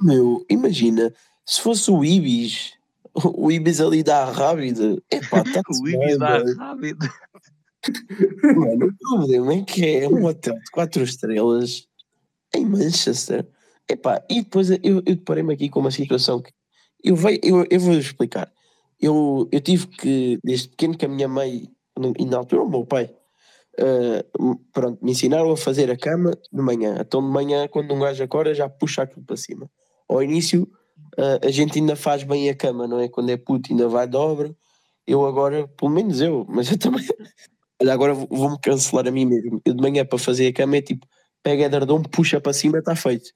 [0.02, 1.14] Meu, imagina,
[1.46, 2.74] se fosse o Ibis,
[3.14, 5.00] o Ibis ali dá rápido.
[5.10, 7.08] Epá, tá O Ibis dá rápido.
[8.56, 11.86] Mano, o problema é que é um hotel de 4 estrelas
[12.54, 13.46] em Manchester.
[13.90, 16.52] Epá, e depois eu, eu deparei-me aqui com uma situação que
[17.02, 18.52] eu, veio, eu, eu vou explicar.
[19.00, 21.68] Eu, eu tive que, desde pequeno, que a minha mãe,
[22.18, 23.10] e na altura o meu pai,
[23.78, 24.24] eh,
[24.72, 26.96] pronto, me ensinaram a fazer a cama de manhã.
[27.00, 29.70] Então de manhã, quando um gajo acorda, já puxa aquilo para cima.
[30.08, 30.68] Ao início,
[31.18, 33.08] eh, a gente ainda faz bem a cama, não é?
[33.08, 34.54] Quando é puto, ainda vai dobra.
[35.06, 37.04] Eu agora, pelo menos eu, mas eu também.
[37.82, 39.60] Olha, agora vou- vou-me cancelar a mim mesmo.
[39.64, 41.06] Eu de manhã para fazer a cama é tipo,
[41.42, 43.30] pega edredom, puxa para cima, está feito.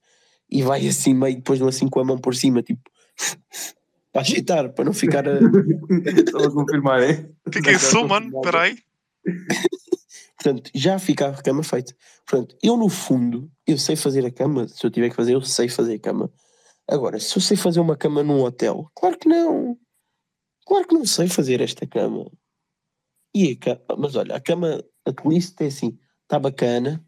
[0.50, 2.82] E vai assim meio, depois não assim com a mão por cima, tipo,
[4.12, 5.40] para agitar, para não ficar a...
[6.30, 7.28] Só a confirmar, é?
[7.46, 8.08] O que é isso, mano?
[8.38, 8.78] Espera aí.
[10.36, 11.94] Portanto, já fica a cama feita.
[12.26, 14.68] Portanto, eu no fundo, eu sei fazer a cama.
[14.68, 16.30] Se eu tiver que fazer, eu sei fazer a cama.
[16.86, 19.78] Agora, se eu sei fazer uma cama num hotel, claro que não.
[20.66, 22.30] Claro que não sei fazer esta cama.
[23.34, 27.02] E a ca- Mas olha, a cama, at least é assim, está bacana,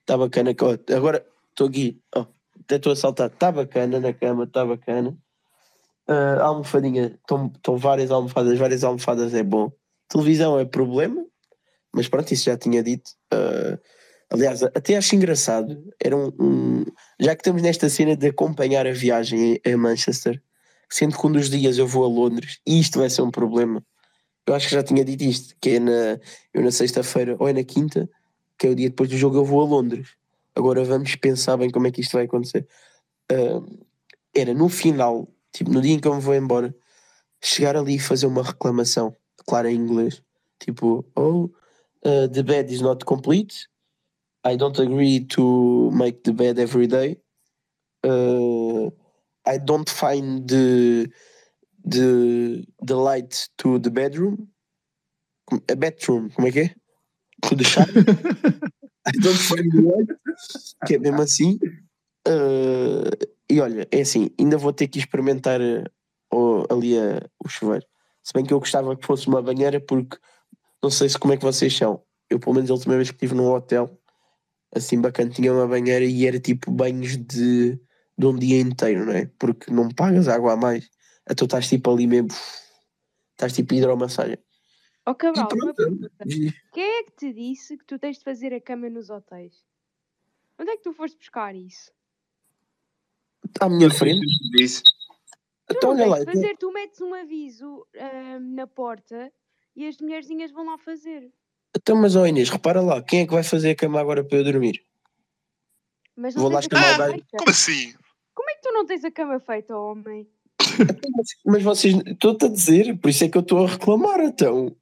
[0.00, 0.54] está bacana.
[0.96, 2.30] Agora estou aqui, ó, até
[2.76, 5.16] estou a saltar, está bacana na cama, está bacana.
[6.06, 9.70] Ah, almofadinha, estão várias almofadas, várias almofadas é bom.
[10.08, 11.22] Televisão é problema,
[11.92, 13.10] mas pronto, isso já tinha dito.
[13.30, 13.78] Ah,
[14.30, 15.82] aliás, até acho engraçado.
[16.02, 16.84] Era um, um-
[17.20, 20.42] já que estamos nesta cena de acompanhar a viagem a Manchester,
[20.90, 23.84] sendo que um dos dias eu vou a Londres e isto vai ser um problema.
[24.46, 26.18] Eu acho que já tinha dito isto, que é na,
[26.54, 28.08] eu na sexta-feira ou é na quinta,
[28.58, 30.08] que é o dia depois do jogo, eu vou a Londres.
[30.58, 32.66] Agora vamos pensar bem como é que isto vai acontecer.
[33.30, 33.62] Ah,
[34.34, 36.74] era no final, tipo, no dia em que eu me vou embora,
[37.40, 39.14] chegar ali e fazer uma reclamação,
[39.46, 40.20] claro em inglês,
[40.58, 41.44] tipo, oh,
[42.04, 43.68] uh, the bed is not complete,
[44.44, 47.20] I don't agree to make the bed every day,
[48.04, 48.90] uh,
[49.46, 51.08] I don't find the,
[51.84, 54.48] the, the light to the bedroom,
[55.70, 56.74] a bedroom, como é que é?
[57.42, 57.86] To the shower.
[59.22, 60.08] Don't find the light,
[60.86, 61.58] que é mesmo assim.
[62.26, 63.08] Uh,
[63.50, 67.86] e olha, é assim, ainda vou ter que experimentar uh, ali a- o chuveiro.
[68.22, 70.18] Se bem que eu gostava que fosse uma banheira, porque
[70.82, 72.02] não sei se como é que vocês são.
[72.28, 73.98] Eu, pelo menos, a última vez que estive num hotel,
[74.74, 77.80] assim bacana, tinha uma banheira e era tipo banhos de,
[78.18, 79.30] de um dia inteiro, não é?
[79.38, 80.90] Porque não pagas água a mais.
[81.30, 82.28] Então estás tipo ali mesmo,
[83.32, 84.38] estás tipo hidromassagem.
[85.08, 85.74] Ó Cabral, uma pronto.
[85.74, 86.10] pergunta.
[86.74, 89.54] Quem é que te disse que tu tens de fazer a cama nos hotéis?
[90.58, 91.90] Onde é que tu foste buscar isso?
[93.58, 94.20] À minha frente.
[94.52, 94.82] Disse.
[95.70, 99.32] Então olha lá, então- fazer, tu metes um aviso ahm, na porta
[99.74, 101.32] e as mulherzinhas vão lá fazer.
[101.74, 104.36] então, mas ó Inês, repara lá, quem é que vai fazer a cama agora para
[104.38, 104.84] eu dormir?
[106.16, 107.26] Mas não Vou lá chamar feita.
[107.38, 107.94] Como assim?
[108.34, 110.28] Como é que tu não tens a cama feita, homem?
[110.80, 114.20] Então, mas- Mas vocês, estou-te a dizer, por isso é que eu estou a reclamar,
[114.20, 114.76] então.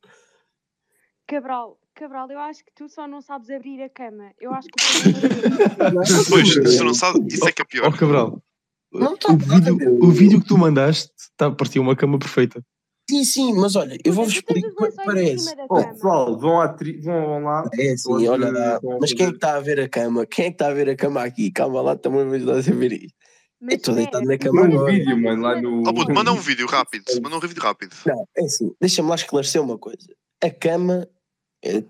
[1.27, 4.31] Cabral, Cabral, eu acho que tu só não sabes abrir a cama.
[4.39, 4.75] Eu acho que
[5.11, 6.29] é.
[6.29, 7.97] Pois, se não sabe, isso é que é Ó pior.
[7.99, 8.43] Cabral,
[8.93, 12.63] Não tá o vídeo, o vídeo que tu mandaste tá, parecia uma cama perfeita.
[13.09, 15.57] Sim, sim, mas olha, eu vou-vos explicar como é que parece.
[15.57, 15.93] da Oh, cama.
[15.93, 17.01] pessoal, vão, à tri...
[17.01, 17.65] vão lá.
[17.75, 18.81] É assim, Hoje olha lá.
[19.01, 20.27] Mas quem é que está a ver a cama?
[20.27, 21.51] Quem é que está a ver a cama aqui?
[21.53, 23.15] Calma lá, também vou ajudar a ver isto.
[23.63, 25.83] Eu estou deitado espera, na cama Manda um vídeo, mano, lá no.
[25.89, 27.05] Oh, puto, manda um vídeo rápido.
[27.23, 27.95] Manda um vídeo rápido.
[28.05, 30.07] Não, é assim, deixa-me lá esclarecer uma coisa.
[30.43, 31.09] A cama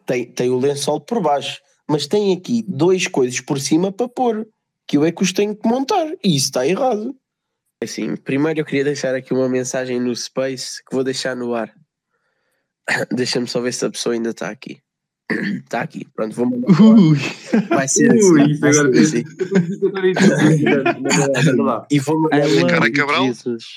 [0.05, 4.47] tem, tem o lençol por baixo, mas tem aqui dois coisas por cima para pôr,
[4.87, 7.15] que eu é que os tenho que montar, e isso está errado.
[7.81, 11.55] É Assim, primeiro eu queria deixar aqui uma mensagem no Space que vou deixar no
[11.55, 11.73] ar.
[13.15, 14.79] Deixa-me só ver se a pessoa ainda está aqui.
[15.65, 16.69] Está aqui, pronto, vou mandar.
[16.81, 17.19] Ui,
[17.69, 18.31] Vai ser assim.
[18.31, 19.25] Ui, vai ser agora assim.
[21.91, 23.33] E vou mandar Cara you, Cabral?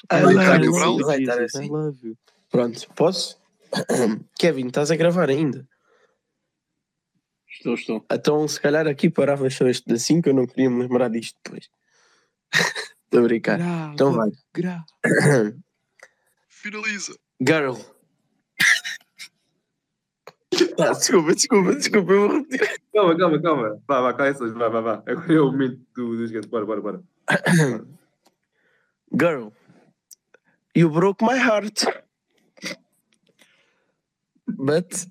[0.07, 0.97] Cara Cabral?
[0.99, 1.67] Vai estar assim.
[2.51, 3.35] Pronto, posso?
[4.37, 5.67] Kevin, estás a gravar ainda?
[7.59, 8.05] Estou, estou.
[8.09, 11.37] Então, se calhar aqui parava só este assim, que eu não queria me lembrar disto
[11.43, 11.69] depois.
[13.05, 13.57] Estou a brincar.
[13.57, 14.29] Grava, Então vai.
[14.53, 14.85] grava.
[16.47, 17.17] Finaliza.
[17.41, 17.75] Girl.
[20.79, 22.81] Ah, desculpa, desculpa, desculpa, eu vou repetir.
[22.93, 23.81] Calma, calma, calma.
[23.87, 25.03] Vá, vá, cala essas, vá, vá, vá.
[25.05, 26.47] Agora é o momento do, do gigante.
[26.47, 27.03] Bora, bora, bora.
[29.13, 29.49] Girl,
[30.75, 31.83] you broke my heart.
[34.47, 35.05] But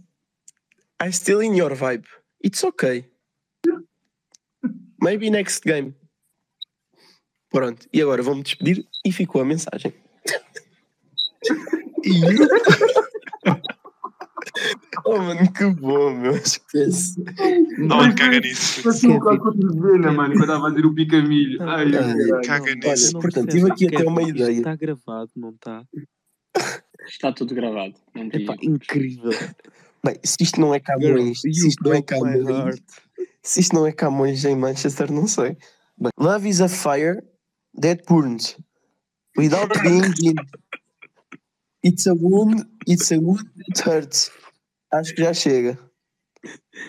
[1.00, 2.06] I still in your vibe.
[2.44, 3.04] It's okay.
[5.00, 5.94] Maybe next game.
[7.50, 9.94] Pronto, e agora vou-me despedir e ficou a mensagem.
[15.04, 16.36] oh mano, que bom, meu.
[16.36, 17.22] Esquece.
[17.78, 18.82] Não, caga nisso.
[18.84, 21.62] Mas tu com a cotovena, mano, quando estava a fazer o pica-milho.
[21.62, 21.90] Ai.
[22.44, 23.14] Caga Olha, nisso.
[23.14, 24.58] não portanto, tive aqui até uma ideia.
[24.58, 25.84] Está gravado, não está?
[27.06, 27.94] Está tudo gravado.
[28.14, 29.30] Não Epá, incrível.
[30.04, 32.80] Bem, se isto não é Camões, se you isto não é Camões,
[33.42, 35.56] se isto não é Camões em Manchester, não sei.
[35.98, 37.22] Bem, love is a fire
[37.80, 38.56] that burns
[39.36, 40.34] without being in.
[41.84, 44.30] It's a wound, it's a wound that hurts.
[44.92, 45.78] Acho que já chega.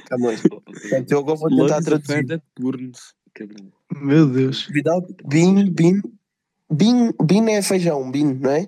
[0.10, 0.42] Camões.
[0.42, 2.28] Portanto, eu agora vou Love tentar is a fire traduzir.
[2.28, 3.14] that burns.
[3.96, 4.68] Meu Deus.
[4.70, 6.02] Without being, being,
[6.76, 8.68] being, being é feijão, being, não é?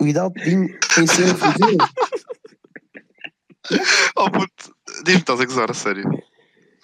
[0.00, 1.76] Without being, sem ser feijão.
[4.16, 4.74] Oh, puto.
[5.04, 6.04] Diz-me, estás a gozar, a sério.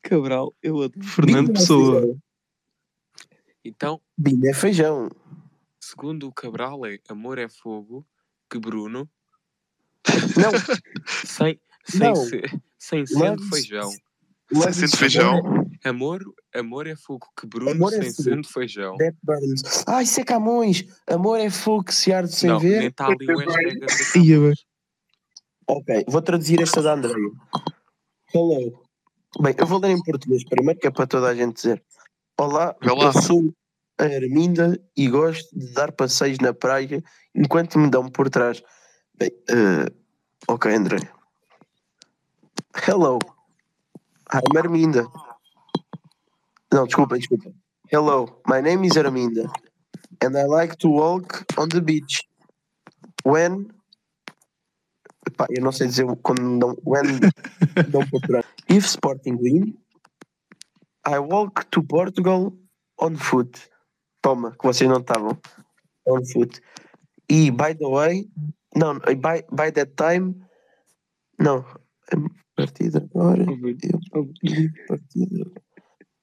[0.03, 1.05] Cabral, eu adoro.
[1.07, 2.17] Fernando é Pessoa.
[3.65, 5.09] Então, Being é feijão.
[5.81, 8.05] segundo o Cabral, é amor é fogo,
[8.51, 9.09] que Bruno,
[10.37, 10.51] Não,
[11.25, 12.17] sem, sem, Não.
[12.17, 13.91] ser, sem sendo feijão.
[14.53, 15.41] Sem sendo is feijão.
[15.85, 16.23] Amor,
[16.55, 18.23] amor é fogo, que Bruno, Amor é sem fogo.
[18.23, 18.97] sendo feijão.
[19.23, 19.85] Burns.
[19.87, 20.85] Ah, isso é Camões.
[21.09, 22.79] Amor é fogo que se arde sem Não, ver.
[22.81, 24.65] nem está ali o hashtag a dizer Ia Camões.
[25.75, 27.31] Ok, vou traduzir esta da Andreia.
[28.35, 28.83] Hello.
[29.41, 31.83] Bem, eu vou ler em português primeiro, que é para toda a gente dizer.
[32.39, 33.05] Olá, Vê lá.
[33.07, 33.55] eu sou
[33.99, 37.03] a Arminda e gosto de dar passeios na praia
[37.35, 38.63] enquanto me dão por trás.
[39.19, 39.87] Bem, eh,
[40.47, 40.99] ok, André.
[42.87, 43.19] Hello.
[44.35, 45.07] I'm Arminda.
[46.71, 47.51] Não, desculpa, desculpa.
[47.91, 49.51] Hello, my name is Arminda.
[50.23, 52.25] and I like to walk on the beach.
[53.25, 53.73] When.
[55.33, 56.77] Epá, eu não sei dizer quando não.
[56.85, 57.21] When.
[57.91, 58.45] não Portugal.
[58.69, 59.75] If Sporting win,
[61.07, 62.53] I walk to Portugal
[63.01, 63.59] on foot.
[64.21, 65.39] Toma, que vocês não estavam.
[66.07, 66.61] On foot.
[67.31, 68.29] E, by the way,
[68.77, 70.35] não, by, by that time,
[71.39, 71.65] não,
[72.13, 72.17] a
[72.57, 73.47] partir de agora,
[74.87, 75.51] partida.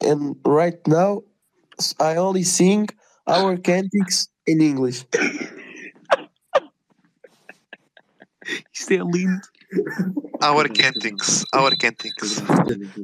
[0.04, 1.24] And right now,
[2.00, 2.88] I only sing
[3.28, 5.06] our cantics in English.
[8.74, 9.42] Isto é lindo.
[10.42, 12.42] Our Cantings, our Cantings.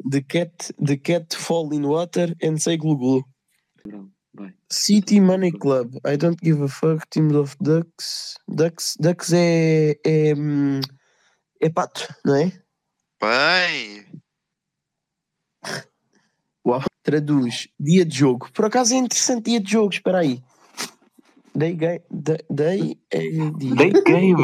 [0.09, 3.23] The cat, the cat fall in water and say glue.
[4.33, 4.53] Vai.
[4.69, 5.95] City Money Club.
[6.05, 7.07] I don't give a fuck.
[7.09, 8.37] Team of Ducks.
[8.47, 10.81] Ducks, Ducks é, é, hum,
[11.61, 12.51] é pato, não é?
[13.21, 14.05] Bem,
[16.65, 16.81] Uau.
[17.03, 17.67] Traduz.
[17.79, 18.49] Dia de jogo.
[18.51, 19.93] Por acaso é interessante dia de jogo.
[19.93, 20.41] Espera aí.
[21.55, 22.01] Day game.
[22.11, 23.75] Day, day é dia.
[23.75, 24.35] Day game.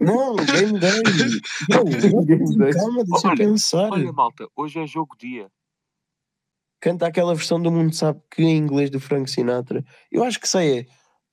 [0.00, 1.02] Não, game day.
[1.68, 1.84] Não,
[2.72, 3.90] calma, deixa eu Olha, pensar.
[3.90, 5.50] Olha, malta, hoje é jogo dia.
[6.80, 9.84] Canta aquela versão do mundo sabe que em inglês do Frank Sinatra.
[10.12, 10.86] Eu acho que sei é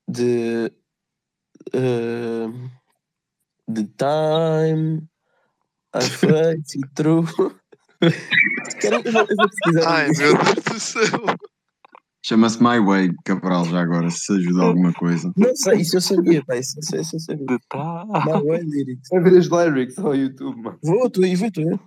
[0.08, 0.72] de
[1.74, 2.48] eh,
[3.72, 5.08] The Time
[5.96, 7.28] I Face It Through.
[9.86, 11.24] Ai meu Deus do céu.
[12.26, 15.32] Chama-se My Way, Cabral, já agora, se ajuda alguma coisa.
[15.36, 17.46] Não sei, isso eu sabia, pá, isso, isso, isso eu sabia.
[17.46, 18.06] De tá.
[18.26, 19.10] My Way Lyrics.
[19.12, 20.80] Vai ver as lyrics ao YouTube, mano.
[20.82, 21.80] Vou, tu aí, vou, tu aí.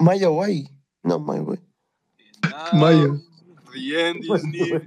[0.00, 0.64] My Way?
[1.04, 1.58] Não, My Way.
[2.72, 3.08] Maia.
[3.72, 4.86] The end is near.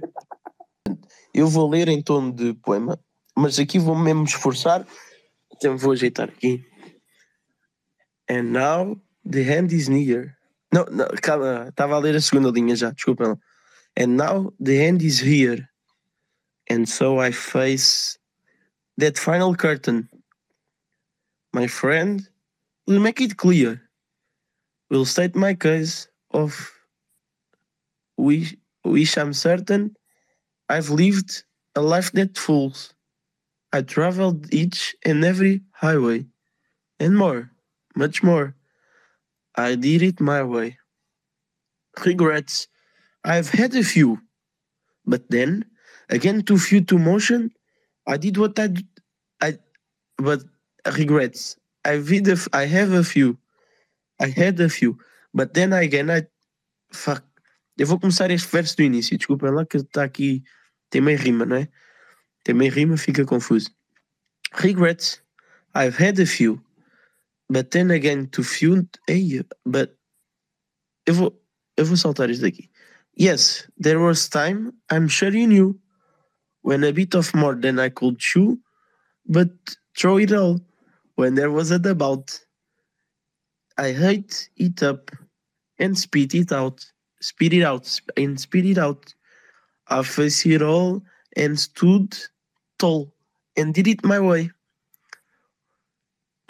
[1.34, 2.98] Eu vou ler em tom de poema,
[3.36, 4.86] mas aqui vou mesmo me esforçar.
[5.52, 6.64] Então vou ajeitar aqui.
[8.30, 8.98] And now
[9.30, 10.34] the hand is near.
[10.72, 13.38] Não, não calma, estava a ler a segunda linha já, desculpa lá.
[13.96, 15.68] And now the end is here.
[16.68, 18.18] And so I face
[18.98, 20.08] that final curtain.
[21.52, 22.28] My friend
[22.86, 23.82] will make it clear.
[24.90, 26.72] Will state my case of
[28.16, 28.56] which,
[29.16, 29.96] I'm certain
[30.68, 31.44] I've lived
[31.74, 32.92] a life that fools.
[33.72, 36.26] I traveled each and every highway,
[36.98, 37.50] and more,
[37.94, 38.54] much more.
[39.54, 40.78] I did it my way.
[42.04, 42.68] Regrets,
[43.26, 44.22] I've had a few,
[45.04, 45.66] but then
[46.08, 47.50] again too few to motion.
[48.06, 48.70] I did what I,
[49.42, 49.58] I,
[50.16, 50.46] but
[50.94, 51.58] regrets.
[51.84, 53.36] I did a I have a few.
[54.20, 54.96] I had a few,
[55.34, 56.22] but then again I,
[56.92, 57.24] fuck.
[57.76, 60.42] Eu vou começar este verso do início, desculpem lá que está aqui,
[60.88, 61.68] tem meio rima, não é?
[62.44, 63.70] Tem meio rima, fica confuso.
[64.52, 65.20] Regrets,
[65.74, 66.64] I've had a few,
[67.50, 69.94] but then again too few, ei, but
[71.04, 71.44] eu vou,
[71.76, 72.70] eu vou saltar isto daqui.
[73.16, 75.80] Yes, there was time, I'm sure you knew,
[76.60, 78.58] when a bit of more than I could chew,
[79.26, 79.48] but
[79.98, 80.60] throw it all,
[81.14, 82.38] when there was a doubt.
[83.78, 85.10] I hate it up
[85.78, 86.84] and spit it out,
[87.22, 89.14] spit it out, and spit it out.
[89.88, 91.02] I faced it all
[91.36, 92.14] and stood
[92.78, 93.14] tall
[93.56, 94.50] and did it my way.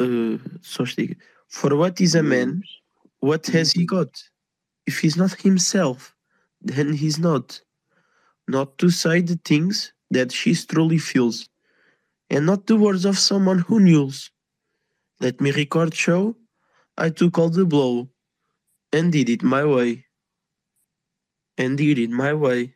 [0.00, 1.16] Uh, estiga.
[1.48, 2.62] For what is a man?
[3.20, 4.10] What has he got?
[4.86, 6.15] If he's not himself,
[6.66, 7.60] then he's not.
[8.48, 11.48] Not to say the things that she truly feels,
[12.30, 14.30] and not the words of someone who knows.
[15.20, 16.36] Let me record show.
[16.96, 18.08] I took all the blow
[18.92, 20.06] and did it my way.
[21.58, 22.74] And did it my way.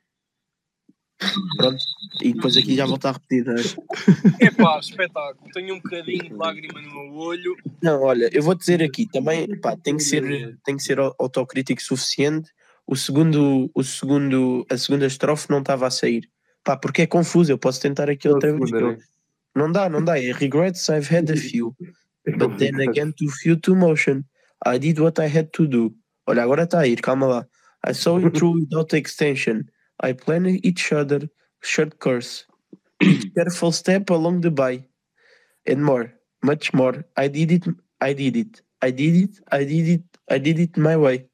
[1.58, 1.84] Pronto.
[2.22, 3.46] E depois aqui já volta a repetir.
[3.48, 3.54] é?
[4.46, 5.50] Epá, espetáculo.
[5.52, 7.56] Tenho um bocadinho de lágrima no meu olho.
[7.82, 11.82] Não, olha, eu vou dizer aqui também, pá, tem que ser, tem que ser autocrítico
[11.82, 12.50] suficiente.
[12.90, 16.28] O segundo, o segundo, a segunda estrofe não estava a sair.
[16.64, 18.68] Pá, porque é confuso, eu posso tentar aqui outra vez.
[18.72, 18.98] né?
[19.54, 20.18] Não dá, não dá.
[20.18, 21.72] É regrets I've had a few,
[22.36, 24.24] but then again too few to motion.
[24.66, 25.94] I did what I had to do.
[26.26, 27.46] Olha, agora está a ir, calma lá.
[27.86, 29.66] I saw it through without extension.
[30.02, 31.30] I planned each other
[31.62, 32.44] short course.
[33.00, 34.84] Each careful step along the way.
[35.64, 36.12] And more,
[36.42, 37.04] much more.
[37.16, 37.64] I did it,
[38.00, 41.29] I did it, I did it, I did it, I did it my way.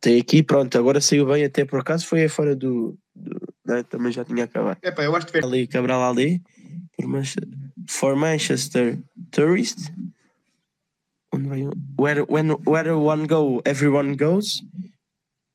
[0.00, 2.98] Tem aqui, pronto, agora saiu bem, até por acaso foi fora do.
[3.14, 4.78] do né, também já tinha acabado.
[4.82, 6.42] Epá, eu acho que Ali, Cabral Ali,
[6.96, 7.48] por Manchester,
[7.88, 8.98] for Manchester
[9.30, 9.90] Tourist.
[11.98, 14.62] Where, when, where one go, everyone goes.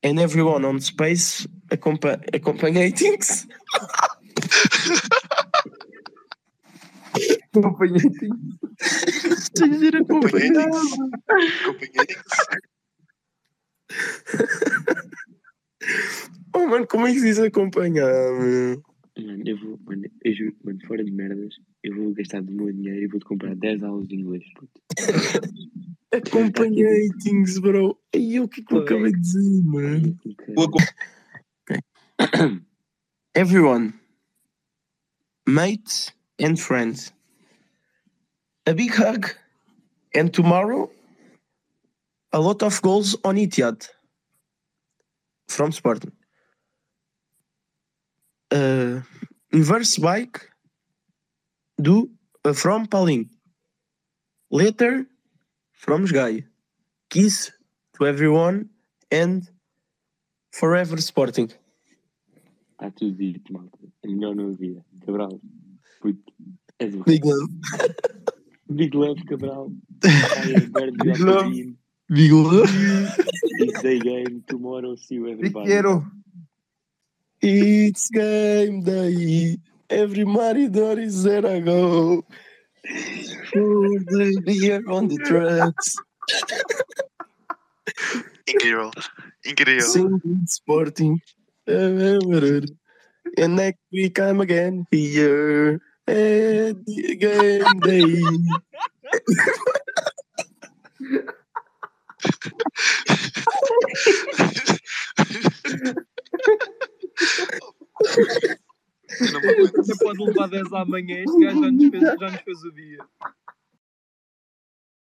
[0.04, 2.92] And everyone on space acompa accompanying.
[7.54, 8.28] Acompanhei-te.
[8.80, 10.52] Estou a dizer acompanhing.
[16.54, 18.82] Oh, mano, como é que se diz acompanhar, meu?
[19.18, 22.72] Mano, eu vou, mano, eu juro, mano, fora de merdas, eu vou gastar do meu
[22.72, 24.80] dinheiro e vou-te comprar 10 aulas de inglês, puto.
[26.12, 27.98] Acompanhatings, bro.
[28.14, 30.18] E o que é que eu acabei de dizer, mano?
[33.34, 33.94] Everyone,
[35.46, 37.14] mates and friends,
[38.66, 39.34] a big hug,
[40.14, 40.90] and tomorrow,
[42.32, 43.88] a lot of goals on Etihad
[45.48, 46.12] from Sporting.
[48.50, 49.00] Uh,
[49.52, 50.48] inverse bike
[51.80, 52.10] do
[52.44, 53.28] uh, from Paulinho.
[54.50, 55.06] Letter
[55.72, 56.42] from Gaia.
[57.10, 57.50] Kiss
[57.96, 58.68] to everyone
[59.10, 59.48] and
[60.52, 61.50] forever Sporting.
[62.72, 63.78] Está tudo dito, malta.
[64.02, 64.84] É melhor não havia.
[65.06, 65.40] Cabral,
[66.00, 66.32] puto,
[66.78, 67.52] és o Big love.
[68.68, 69.70] Big love, Cabral.
[70.04, 71.76] I Big love.
[72.12, 72.14] Opinion.
[72.14, 73.16] Big love.
[73.58, 74.44] It's day game.
[74.46, 75.66] Tomorrow, see you everybody.
[75.68, 76.04] Quero.
[77.40, 79.58] It's game day.
[79.90, 82.24] Every Maridor is there I go.
[83.52, 85.96] For the beer on the tracks.
[88.46, 88.92] Incrível.
[89.44, 89.80] Incrível.
[89.82, 91.20] Singing Sporting.
[91.66, 98.22] And next week I'm again here at the game day.
[109.76, 112.98] Você pode levar 10 amanhã, este gajo já nos fez, já nos fez o dia.